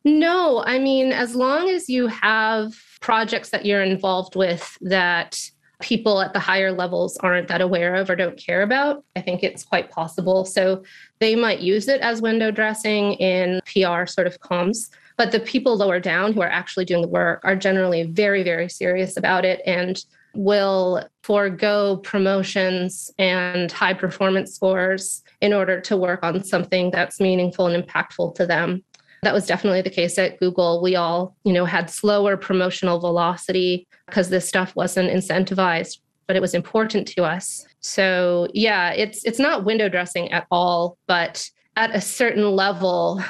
No, 0.04 0.62
I 0.64 0.78
mean, 0.78 1.12
as 1.12 1.34
long 1.34 1.68
as 1.68 1.90
you 1.90 2.06
have 2.06 2.74
projects 3.00 3.50
that 3.50 3.66
you're 3.66 3.82
involved 3.82 4.36
with 4.36 4.78
that 4.80 5.50
people 5.80 6.20
at 6.20 6.32
the 6.32 6.40
higher 6.40 6.72
levels 6.72 7.16
aren't 7.18 7.48
that 7.48 7.60
aware 7.60 7.94
of 7.94 8.10
or 8.10 8.16
don't 8.16 8.36
care 8.36 8.62
about, 8.62 9.04
I 9.14 9.20
think 9.20 9.42
it's 9.42 9.62
quite 9.62 9.90
possible. 9.90 10.44
So 10.44 10.82
they 11.20 11.36
might 11.36 11.60
use 11.60 11.88
it 11.88 12.00
as 12.00 12.20
window 12.20 12.50
dressing 12.50 13.12
in 13.14 13.60
PR 13.64 14.06
sort 14.06 14.26
of 14.26 14.40
comms. 14.40 14.90
But 15.16 15.32
the 15.32 15.40
people 15.40 15.76
lower 15.76 16.00
down 16.00 16.32
who 16.32 16.42
are 16.42 16.48
actually 16.48 16.84
doing 16.84 17.02
the 17.02 17.08
work 17.08 17.40
are 17.44 17.56
generally 17.56 18.04
very, 18.04 18.42
very 18.42 18.68
serious 18.68 19.16
about 19.16 19.44
it 19.44 19.60
and 19.66 20.02
will 20.34 21.04
forego 21.22 21.96
promotions 21.98 23.10
and 23.18 23.72
high 23.72 23.94
performance 23.94 24.54
scores 24.54 25.22
in 25.40 25.52
order 25.52 25.80
to 25.80 25.96
work 25.96 26.20
on 26.22 26.44
something 26.44 26.90
that's 26.90 27.20
meaningful 27.20 27.66
and 27.66 27.84
impactful 27.84 28.34
to 28.36 28.46
them. 28.46 28.82
That 29.22 29.34
was 29.34 29.46
definitely 29.46 29.82
the 29.82 29.90
case 29.90 30.18
at 30.18 30.38
Google. 30.38 30.80
We 30.80 30.96
all, 30.96 31.36
you 31.44 31.52
know, 31.52 31.64
had 31.64 31.90
slower 31.90 32.36
promotional 32.36 33.00
velocity 33.00 33.86
because 34.06 34.28
this 34.30 34.48
stuff 34.48 34.74
wasn't 34.76 35.10
incentivized, 35.10 35.98
but 36.26 36.36
it 36.36 36.40
was 36.40 36.54
important 36.54 37.08
to 37.08 37.24
us. 37.24 37.66
So, 37.80 38.48
yeah, 38.54 38.92
it's 38.92 39.24
it's 39.24 39.38
not 39.38 39.64
window 39.64 39.88
dressing 39.88 40.30
at 40.30 40.46
all, 40.50 40.98
but 41.06 41.50
at 41.76 41.94
a 41.94 42.00
certain 42.00 42.50
level, 42.50 43.22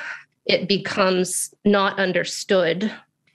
it 0.47 0.69
becomes 0.69 1.53
not 1.65 1.99
understood 1.99 2.91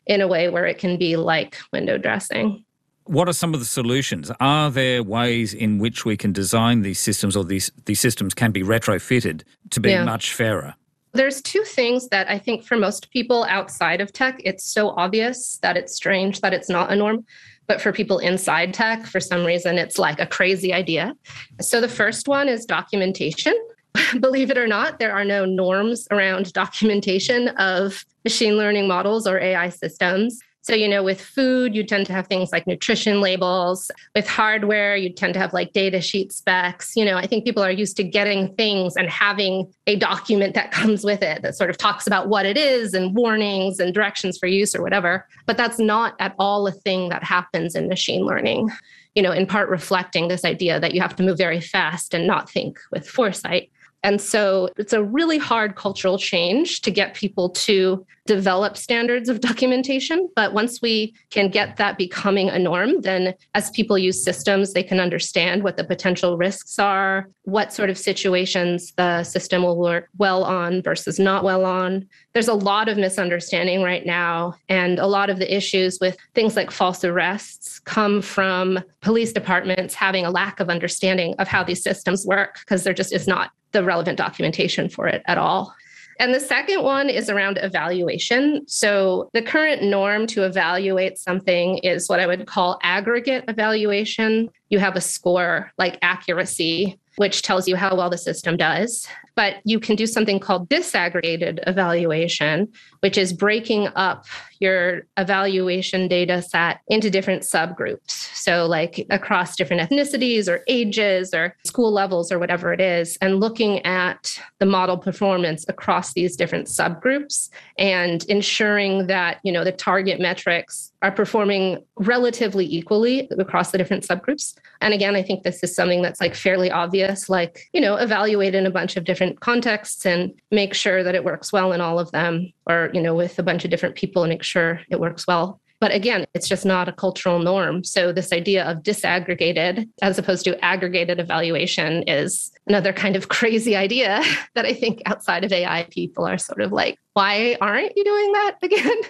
in 0.08 0.22
a 0.22 0.28
way 0.28 0.50
where 0.50 0.66
it 0.66 0.78
can 0.78 0.98
be 0.98 1.16
like 1.16 1.58
window 1.72 1.98
dressing. 1.98 2.66
What 3.06 3.28
are 3.28 3.34
some 3.34 3.54
of 3.54 3.60
the 3.60 3.66
solutions? 3.66 4.32
Are 4.40 4.72
there 4.72 5.04
ways 5.04 5.54
in 5.54 5.78
which 5.78 6.06
we 6.06 6.18
can 6.18 6.32
design 6.32 6.82
these 6.82 7.00
systems 7.00 7.36
or 7.36 7.44
these, 7.44 7.72
these 7.86 8.00
systems 8.00 8.34
can 8.34 8.52
be 8.52 8.64
retrofitted 8.64 9.44
to 9.72 9.80
be 9.80 9.92
yeah. 9.92 10.04
much 10.04 10.34
fairer? 10.34 10.74
There's 11.14 11.42
two 11.42 11.64
things 11.64 12.08
that 12.10 12.30
I 12.30 12.40
think 12.40 12.64
for 12.64 12.76
most 12.76 13.12
people 13.12 13.46
outside 13.48 14.02
of 14.02 14.12
tech, 14.12 14.42
it's 14.44 14.64
so 14.64 14.90
obvious 14.90 15.60
that 15.62 15.78
it's 15.78 15.96
strange 15.96 16.42
that 16.42 16.54
it's 16.54 16.70
not 16.70 16.92
a 16.92 16.96
norm. 16.96 17.26
But 17.68 17.82
for 17.82 17.94
people 17.94 18.20
inside 18.20 18.74
tech, 18.74 19.06
for 19.06 19.22
some 19.22 19.46
reason, 19.46 19.78
it's 19.78 19.98
like 19.98 20.20
a 20.20 20.26
crazy 20.26 20.74
idea. 20.74 21.16
So 21.62 21.80
the 21.80 21.88
first 21.88 22.28
one 22.28 22.50
is 22.50 22.66
documentation. 22.66 23.54
believe 24.20 24.50
it 24.50 24.58
or 24.58 24.68
not, 24.68 25.00
there 25.00 25.14
are 25.14 25.26
no 25.26 25.46
norms 25.46 26.08
around 26.12 26.52
documentation 26.54 27.50
of 27.50 28.06
machine 28.24 28.58
learning 28.58 28.88
models 28.88 29.28
or 29.28 29.40
AI 29.40 29.70
systems. 29.70 30.40
So, 30.64 30.74
you 30.74 30.88
know, 30.88 31.04
with 31.04 31.22
food, 31.22 31.76
you 31.76 31.84
tend 31.84 32.06
to 32.08 32.14
have 32.14 32.28
things 32.28 32.54
like 32.54 32.66
nutrition 32.66 33.20
labels. 33.20 33.92
With 34.16 34.28
hardware, 34.28 34.96
you 34.96 35.12
tend 35.12 35.34
to 35.34 35.40
have 35.40 35.54
like 35.54 35.74
data 35.74 36.00
sheet 36.00 36.32
specs. 36.32 36.96
You 36.96 37.04
know, 37.04 37.18
I 37.18 37.28
think 37.28 37.44
people 37.44 37.62
are 37.62 37.72
used 37.72 37.98
to 37.98 38.04
getting 38.04 38.56
things 38.56 38.96
and 38.96 39.10
having 39.10 39.72
a 39.88 39.98
document 39.98 40.54
that 40.56 40.72
comes 40.80 41.04
with 41.04 41.22
it 41.22 41.42
that 41.42 41.56
sort 41.56 41.70
of 41.70 41.78
talks 41.78 42.08
about 42.08 42.30
what 42.30 42.46
it 42.46 42.58
is 42.58 42.94
and 42.94 43.14
warnings 43.14 43.80
and 43.80 43.94
directions 43.94 44.38
for 44.38 44.48
use 44.48 44.74
or 44.74 44.82
whatever. 44.82 45.28
But 45.46 45.58
that's 45.58 45.80
not 45.80 46.16
at 46.20 46.34
all 46.40 46.66
a 46.66 46.72
thing 46.72 47.10
that 47.10 47.24
happens 47.24 47.76
in 47.76 47.90
machine 47.90 48.26
learning 48.26 48.70
you 49.16 49.22
know, 49.22 49.32
in 49.32 49.46
part 49.46 49.70
reflecting 49.70 50.28
this 50.28 50.44
idea 50.44 50.80
that 50.80 50.96
you 50.96 51.02
have 51.02 51.16
to 51.16 51.22
move 51.22 51.38
very 51.38 51.62
fast 51.62 52.16
and 52.16 52.26
not 52.26 52.50
think 52.50 52.80
with 52.92 53.08
foresight. 53.08 53.70
And 54.04 54.20
so 54.22 54.70
it's 54.78 54.94
a 54.94 55.02
really 55.02 55.38
hard 55.38 55.76
cultural 55.76 56.18
change 56.18 56.82
to 56.82 56.92
get 56.92 57.14
people 57.14 57.50
to 57.50 58.06
develop 58.26 58.78
standards 58.78 59.30
of 59.30 59.40
documentation. 59.50 60.30
But 60.36 60.54
once 60.54 60.82
we 60.82 61.14
can 61.30 61.50
get 61.50 61.78
that 61.78 61.98
becoming 61.98 62.50
a 62.50 62.60
norm, 62.60 63.02
then 63.02 63.34
as 63.54 63.72
people 63.72 63.98
use 63.98 64.24
systems, 64.24 64.74
they 64.74 64.84
can 64.84 65.00
understand 65.00 65.64
what 65.64 65.78
the 65.78 65.84
potential 65.84 66.38
risks 66.38 66.80
are, 66.80 67.30
what 67.44 67.74
sort 67.74 67.90
of 67.90 67.98
situations 67.98 68.94
the 68.98 69.24
system 69.24 69.64
will 69.64 69.78
work 69.78 70.10
well 70.18 70.44
on 70.44 70.82
versus 70.82 71.20
not 71.20 71.44
well 71.44 71.66
on. 71.66 72.08
There's 72.34 72.48
a 72.48 72.54
lot 72.54 72.90
of 72.90 72.98
misunderstanding 72.98 73.82
right 73.82 74.06
now. 74.06 74.56
And 74.70 75.00
a 75.00 75.08
lot 75.08 75.30
of 75.30 75.40
the 75.40 75.56
issues 75.56 76.00
with 76.00 76.18
things 76.34 76.56
like 76.56 76.72
false 76.72 77.04
arrests 77.04 77.80
come 77.80 78.22
from 78.22 78.80
police 79.02 79.34
departments 79.34 79.94
having 79.94 80.26
a 80.26 80.32
lack 80.32 80.60
of 80.60 80.70
understanding 80.70 81.36
of 81.40 81.48
how 81.48 81.64
these 81.64 81.84
systems 81.84 82.26
work 82.26 82.60
because 82.60 82.84
there 82.84 82.94
just 82.94 83.14
is 83.14 83.28
not 83.28 83.52
the 83.74 83.84
relevant 83.84 84.18
documentation 84.18 84.90
for 84.90 85.08
it 85.08 85.22
at 85.26 85.38
all. 85.38 85.76
And 86.20 86.34
the 86.34 86.40
second 86.40 86.84
one 86.84 87.10
is 87.10 87.30
around 87.30 87.58
evaluation. 87.62 88.64
So, 88.68 89.30
the 89.34 89.42
current 89.42 89.84
norm 89.84 90.28
to 90.28 90.44
evaluate 90.44 91.18
something 91.18 91.80
is 91.80 92.08
what 92.08 92.20
I 92.20 92.28
would 92.28 92.46
call 92.46 92.80
aggregate 92.84 93.46
evaluation. 93.48 94.50
You 94.70 94.80
have 94.80 94.96
a 94.96 95.02
score 95.02 95.72
like 95.78 95.98
accuracy, 96.02 97.00
which 97.16 97.42
tells 97.42 97.68
you 97.68 97.76
how 97.76 97.96
well 97.96 98.10
the 98.10 98.18
system 98.18 98.58
does. 98.58 99.08
But 99.36 99.58
you 99.66 99.80
can 99.80 99.96
do 99.96 100.06
something 100.06 100.40
called 100.40 100.70
disaggregated 100.70 101.60
evaluation, 101.68 102.72
which 103.00 103.18
is 103.18 103.34
breaking 103.34 103.88
up 103.96 104.26
your 104.60 105.08
evaluation 105.18 106.08
data 106.08 106.42
set 106.42 106.80
into 106.88 107.10
different 107.10 107.44
subgroups. 107.44 108.12
So, 108.36 108.66
like 108.66 109.06
across 109.10 109.56
different 109.56 109.82
ethnicities 109.82 110.48
or 110.48 110.64
ages 110.68 111.34
or 111.34 111.56
school 111.66 111.92
levels 111.92 112.32
or 112.32 112.40
whatever 112.40 112.74
it 112.74 112.82
is, 112.82 113.18
and 113.22 113.40
looking 113.40 113.86
at 113.86 114.40
the 114.60 114.66
model 114.66 114.98
performance 114.98 115.66
across 115.68 116.14
these 116.14 116.36
different 116.36 116.68
subgroups 116.68 117.50
and 117.78 118.24
ensuring 118.26 119.08
that, 119.08 119.40
you 119.44 119.52
know, 119.52 119.64
the 119.64 119.72
target 119.72 120.20
metrics 120.20 120.92
are 121.02 121.12
performing 121.12 121.84
relatively 121.98 122.66
equally 122.66 123.30
across 123.38 123.72
the 123.72 123.78
different 123.78 124.04
subgroups. 124.04 124.56
And 124.82 124.94
again, 124.94 125.16
I 125.16 125.24
think 125.24 125.44
this 125.44 125.64
is 125.64 125.74
something 125.74 126.02
that's 126.02 126.20
like 126.20 126.36
fairly 126.36 126.70
obvious, 126.70 127.30
like, 127.30 127.70
you 127.74 127.82
know, 127.82 127.96
evaluate 127.96 128.56
in 128.56 128.66
a 128.66 128.72
bunch 128.72 128.98
of 128.98 129.04
different 129.04 129.23
contexts 129.40 130.06
and 130.06 130.34
make 130.52 130.74
sure 130.74 131.04
that 131.04 131.16
it 131.16 131.24
works 131.24 131.52
well 131.52 131.72
in 131.72 131.82
all 131.82 132.00
of 132.00 132.12
them 132.12 132.52
or 132.68 132.90
you 132.94 133.02
know 133.02 133.16
with 133.16 133.40
a 133.40 133.44
bunch 133.44 133.64
of 133.64 133.72
different 133.72 133.96
people 133.96 134.24
and 134.24 134.30
make 134.30 134.44
sure 134.44 134.82
it 134.90 135.00
works 135.00 135.28
well. 135.28 135.60
But 135.80 135.94
again 135.94 136.26
it's 136.34 136.48
just 136.48 136.66
not 136.66 136.90
a 136.90 136.94
cultural 136.94 137.40
norm. 137.40 137.84
So 137.84 138.12
this 138.12 138.32
idea 138.32 138.64
of 138.66 138.84
disaggregated 138.84 139.90
as 140.02 140.18
opposed 140.18 140.44
to 140.46 140.64
aggregated 140.64 141.20
evaluation 141.20 142.04
is 142.04 142.52
another 142.68 142.94
kind 142.94 143.16
of 143.16 143.30
crazy 143.38 143.76
idea 143.76 144.22
that 144.56 144.66
i 144.66 144.74
think 144.74 145.02
outside 145.06 145.44
of 145.44 145.52
ai 145.52 145.86
people 145.90 146.26
are 146.26 146.38
sort 146.38 146.62
of 146.62 146.72
like 146.72 146.98
why 147.14 147.56
aren't 147.62 147.94
you 147.96 148.04
doing 148.04 148.32
that 148.34 148.58
again 148.64 149.02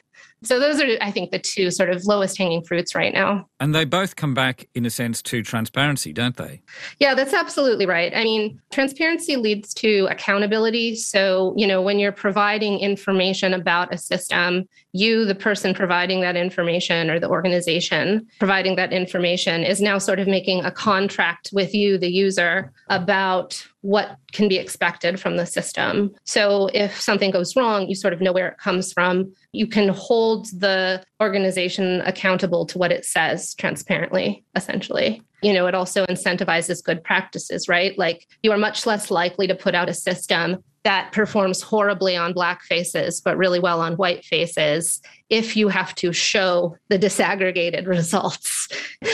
so 0.44 0.60
those 0.60 0.82
are, 0.82 0.88
I 1.00 1.10
think, 1.10 1.32
the 1.32 1.40
two 1.40 1.72
sort 1.72 1.90
of 1.90 2.06
lowest 2.06 2.38
hanging 2.38 2.64
fruits 2.64 2.94
right 2.94 3.14
now. 3.14 3.48
And 3.60 3.74
they 3.74 3.86
both 3.86 4.18
come 4.18 4.34
back, 4.34 4.68
in 4.76 4.86
a 4.86 4.90
sense, 4.90 5.22
to 5.24 5.42
transparency, 5.42 6.12
don't 6.12 6.36
they? 6.36 6.62
Yeah, 7.00 7.16
that's 7.16 7.34
absolutely 7.34 7.86
right. 7.86 8.14
I 8.14 8.24
mean, 8.24 8.60
transparency 8.72 9.38
leads 9.38 9.74
to 9.76 10.08
accountability. 10.12 10.98
So, 10.98 11.54
you 11.56 11.66
know, 11.66 11.82
when 11.82 11.98
you're 11.98 12.12
providing 12.12 12.80
information 12.80 13.54
about 13.54 13.94
a 13.94 13.98
system, 13.98 14.68
you, 14.92 15.24
the 15.26 15.36
person 15.36 15.74
providing 15.74 16.22
that 16.22 16.36
information, 16.36 17.10
or 17.10 17.20
the 17.20 17.30
organization 17.30 18.28
providing 18.38 18.76
that 18.76 18.92
information, 18.92 19.64
is 19.64 19.82
now 19.82 19.98
sort 19.98 20.20
of 20.20 20.28
making 20.28 20.66
a 20.66 20.72
contract 20.72 21.52
with 21.54 21.74
you, 21.74 21.98
the 21.98 22.12
user, 22.12 22.74
about 22.90 23.66
what 23.84 24.18
can 24.32 24.48
be 24.48 24.58
expected 24.58 25.20
from 25.20 25.36
the 25.36 25.46
system. 25.46 26.16
So 26.24 26.70
if 26.74 27.00
something 27.00 27.32
goes 27.32 27.54
wrong, 27.56 27.88
you 27.88 27.96
sort 27.96 28.14
of 28.14 28.22
know 28.22 28.32
where 28.32 28.48
it 28.48 28.58
comes 28.58 28.94
from. 28.94 29.34
You 29.52 29.68
can 29.68 29.90
hold 29.90 30.48
the 30.58 31.04
organization 31.22 32.02
accountable 32.06 32.66
to 32.68 32.78
what 32.78 32.94
it 32.94 33.04
says 33.04 33.54
transparently, 33.56 34.44
essentially. 34.56 35.22
You 35.42 35.52
know, 35.52 35.68
it 35.68 35.76
also 35.76 36.06
incentivizes 36.06 36.82
good 36.82 37.04
practices, 37.04 37.68
right? 37.68 37.98
Like 37.98 38.26
you 38.42 38.54
are 38.54 38.58
much 38.58 38.86
less 38.86 39.12
likely 39.12 39.48
to 39.48 39.56
put 39.56 39.76
out 39.76 39.90
a 39.90 39.94
system 39.94 40.64
that 40.84 41.12
performs 41.12 41.62
horribly 41.62 42.16
on 42.16 42.34
black 42.34 42.62
faces, 42.64 43.20
but 43.20 43.38
really 43.38 43.60
well 43.60 43.82
on 43.82 43.96
white 43.96 44.24
faces 44.24 45.02
if 45.30 45.58
you 45.58 45.68
have 45.68 45.94
to 45.96 46.14
show 46.14 46.78
the 46.88 47.00
disaggregated 47.00 47.86
results. 47.98 48.70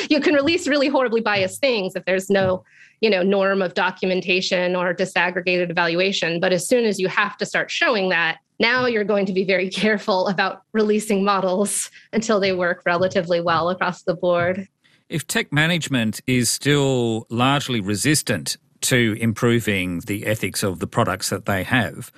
You 0.10 0.20
can 0.20 0.36
release 0.36 0.68
really 0.68 0.90
horribly 0.90 1.22
biased 1.22 1.60
things 1.60 1.96
if 1.96 2.06
there's 2.06 2.30
no 2.30 2.64
you 3.02 3.10
know 3.10 3.24
norm 3.24 3.62
of 3.62 3.74
documentation 3.74 4.76
or 4.76 4.94
disaggregated 4.94 5.70
evaluation 5.70 6.40
but 6.40 6.54
as 6.54 6.68
soon 6.68 6.86
as 6.86 7.00
you 7.00 7.08
have 7.08 7.38
to 7.38 7.46
start 7.46 7.72
showing 7.72 8.10
that 8.10 8.40
now 8.60 8.86
you're 8.86 9.04
going 9.04 9.26
to 9.26 9.34
be 9.34 9.44
very 9.44 9.70
careful 9.82 10.28
about 10.28 10.64
releasing 10.74 11.24
models 11.24 11.90
until 12.14 12.40
they 12.40 12.54
work 12.54 12.82
relatively 12.86 13.42
well 13.42 13.70
across 13.70 14.04
the 14.04 14.16
board 14.16 14.68
if 15.10 15.26
tech 15.26 15.52
management 15.52 16.22
is 16.28 16.50
still 16.50 17.26
largely 17.30 17.80
resistant 17.80 18.58
to 18.82 19.18
improving 19.20 20.00
the 20.02 20.26
ethics 20.26 20.64
of 20.64 20.80
the 20.80 20.88
products 20.88 21.30
that 21.30 21.46
they 21.46 21.64
have 21.64 22.12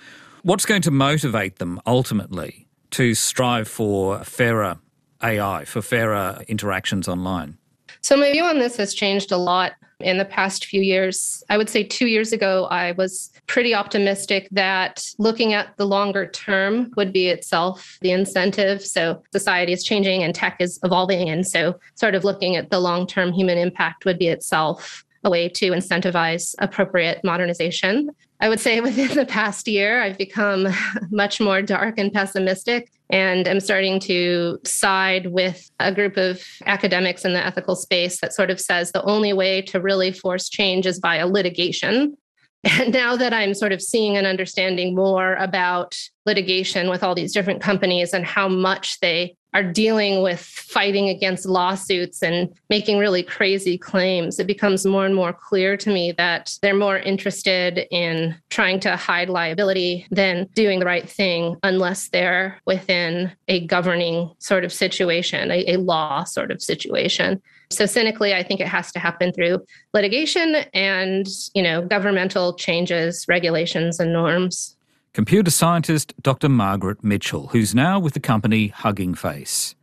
what's 0.43 0.65
going 0.65 0.81
to 0.81 0.91
motivate 0.91 1.57
them 1.57 1.79
ultimately 1.85 2.67
to 2.91 3.13
strive 3.15 3.67
for 3.67 4.23
fairer 4.23 4.77
AI, 5.23 5.65
for 5.65 5.81
fairer 5.81 6.41
interactions 6.47 7.07
online? 7.07 7.57
So, 8.01 8.17
my 8.17 8.31
view 8.31 8.43
on 8.43 8.57
this 8.57 8.77
has 8.77 8.93
changed 8.93 9.31
a 9.31 9.37
lot 9.37 9.73
in 9.99 10.17
the 10.17 10.25
past 10.25 10.65
few 10.65 10.81
years. 10.81 11.43
I 11.49 11.57
would 11.57 11.69
say 11.69 11.83
two 11.83 12.07
years 12.07 12.33
ago, 12.33 12.65
I 12.71 12.93
was 12.93 13.31
pretty 13.45 13.75
optimistic 13.75 14.47
that 14.51 15.05
looking 15.19 15.53
at 15.53 15.77
the 15.77 15.85
longer 15.85 16.27
term 16.27 16.91
would 16.97 17.13
be 17.13 17.27
itself 17.27 17.99
the 18.01 18.11
incentive. 18.11 18.83
So 18.83 19.21
society 19.31 19.73
is 19.73 19.83
changing 19.83 20.23
and 20.23 20.33
tech 20.33 20.57
is 20.59 20.79
evolving. 20.83 21.29
And 21.29 21.47
so, 21.47 21.79
sort 21.95 22.15
of 22.15 22.23
looking 22.23 22.55
at 22.55 22.71
the 22.71 22.79
long 22.79 23.05
term 23.05 23.31
human 23.31 23.57
impact 23.57 24.05
would 24.05 24.17
be 24.17 24.27
itself 24.27 25.05
a 25.23 25.29
way 25.29 25.47
to 25.47 25.71
incentivize 25.71 26.55
appropriate 26.59 27.23
modernization. 27.23 28.09
I 28.41 28.49
would 28.49 28.59
say 28.59 28.81
within 28.81 29.15
the 29.15 29.25
past 29.25 29.67
year, 29.67 30.01
I've 30.01 30.17
become 30.17 30.67
much 31.11 31.39
more 31.39 31.61
dark 31.61 31.97
and 31.97 32.11
pessimistic 32.11 32.91
and 33.11 33.45
I'm 33.47 33.59
starting 33.59 33.99
to 34.01 34.57
side 34.63 35.27
with 35.27 35.69
a 35.79 35.93
group 35.93 36.15
of 36.17 36.41
academics 36.65 37.25
in 37.25 37.33
the 37.33 37.45
ethical 37.45 37.75
space 37.75 38.21
that 38.21 38.33
sort 38.33 38.49
of 38.49 38.59
says 38.59 38.91
the 38.91 39.03
only 39.03 39.33
way 39.33 39.61
to 39.63 39.81
really 39.81 40.13
force 40.13 40.47
change 40.49 40.85
is 40.85 40.99
via 40.99 41.27
litigation. 41.27 42.17
And 42.63 42.93
now 42.93 43.15
that 43.15 43.33
I'm 43.33 43.55
sort 43.55 43.71
of 43.71 43.81
seeing 43.81 44.17
and 44.17 44.27
understanding 44.27 44.93
more 44.93 45.33
about 45.37 45.97
litigation 46.27 46.91
with 46.91 47.03
all 47.03 47.15
these 47.15 47.33
different 47.33 47.59
companies 47.59 48.13
and 48.13 48.23
how 48.23 48.47
much 48.47 48.99
they 48.99 49.35
are 49.53 49.63
dealing 49.63 50.21
with 50.21 50.39
fighting 50.39 51.09
against 51.09 51.45
lawsuits 51.45 52.23
and 52.23 52.49
making 52.69 52.97
really 52.97 53.23
crazy 53.23 53.77
claims, 53.77 54.39
it 54.39 54.47
becomes 54.47 54.85
more 54.85 55.05
and 55.05 55.15
more 55.15 55.33
clear 55.33 55.75
to 55.77 55.89
me 55.89 56.13
that 56.13 56.57
they're 56.61 56.73
more 56.73 56.97
interested 56.97 57.85
in 57.91 58.35
trying 58.49 58.79
to 58.79 58.95
hide 58.95 59.29
liability 59.29 60.07
than 60.11 60.47
doing 60.53 60.79
the 60.79 60.85
right 60.85 61.09
thing 61.09 61.57
unless 61.63 62.09
they're 62.09 62.59
within 62.65 63.31
a 63.47 63.65
governing 63.67 64.33
sort 64.39 64.63
of 64.63 64.71
situation, 64.71 65.51
a, 65.51 65.73
a 65.73 65.77
law 65.77 66.23
sort 66.23 66.51
of 66.51 66.61
situation. 66.61 67.41
So 67.69 67.85
cynically, 67.85 68.33
I 68.33 68.43
think 68.43 68.59
it 68.59 68.67
has 68.67 68.91
to 68.91 68.99
happen 68.99 69.31
through 69.31 69.65
litigation 69.93 70.55
and, 70.73 71.25
you 71.53 71.63
know, 71.63 71.81
governmental 71.81 72.53
changes, 72.53 73.25
regulations, 73.29 73.99
and 73.99 74.11
norms. 74.11 74.75
Computer 75.13 75.51
scientist 75.51 76.13
Dr. 76.21 76.47
Margaret 76.47 77.03
Mitchell, 77.03 77.47
who's 77.47 77.75
now 77.75 77.99
with 77.99 78.13
the 78.13 78.21
company 78.21 78.67
Hugging 78.69 79.13
Face. 79.13 79.75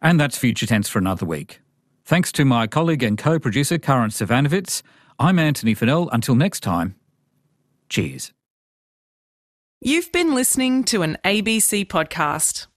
And 0.00 0.20
that's 0.20 0.38
Future 0.38 0.66
Tense 0.66 0.88
for 0.88 1.00
another 1.00 1.26
week. 1.26 1.60
Thanks 2.04 2.30
to 2.32 2.44
my 2.44 2.68
colleague 2.68 3.02
and 3.02 3.18
co-producer 3.18 3.78
Karin 3.78 4.10
Zsivanovits. 4.10 4.82
I'm 5.18 5.40
Antony 5.40 5.74
Funnell. 5.74 6.08
Until 6.12 6.36
next 6.36 6.60
time, 6.60 6.94
cheers. 7.88 8.32
You've 9.80 10.12
been 10.12 10.36
listening 10.36 10.84
to 10.84 11.02
an 11.02 11.18
ABC 11.24 11.86
podcast. 11.86 12.68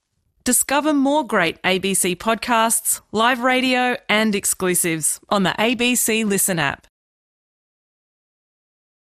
Discover 0.43 0.93
more 0.95 1.25
great 1.25 1.61
ABC 1.61 2.15
podcasts, 2.17 3.01
live 3.11 3.41
radio, 3.41 3.97
and 4.09 4.33
exclusives 4.33 5.19
on 5.29 5.43
the 5.43 5.51
ABC 5.59 6.25
Listen 6.25 6.57
app. 6.57 6.87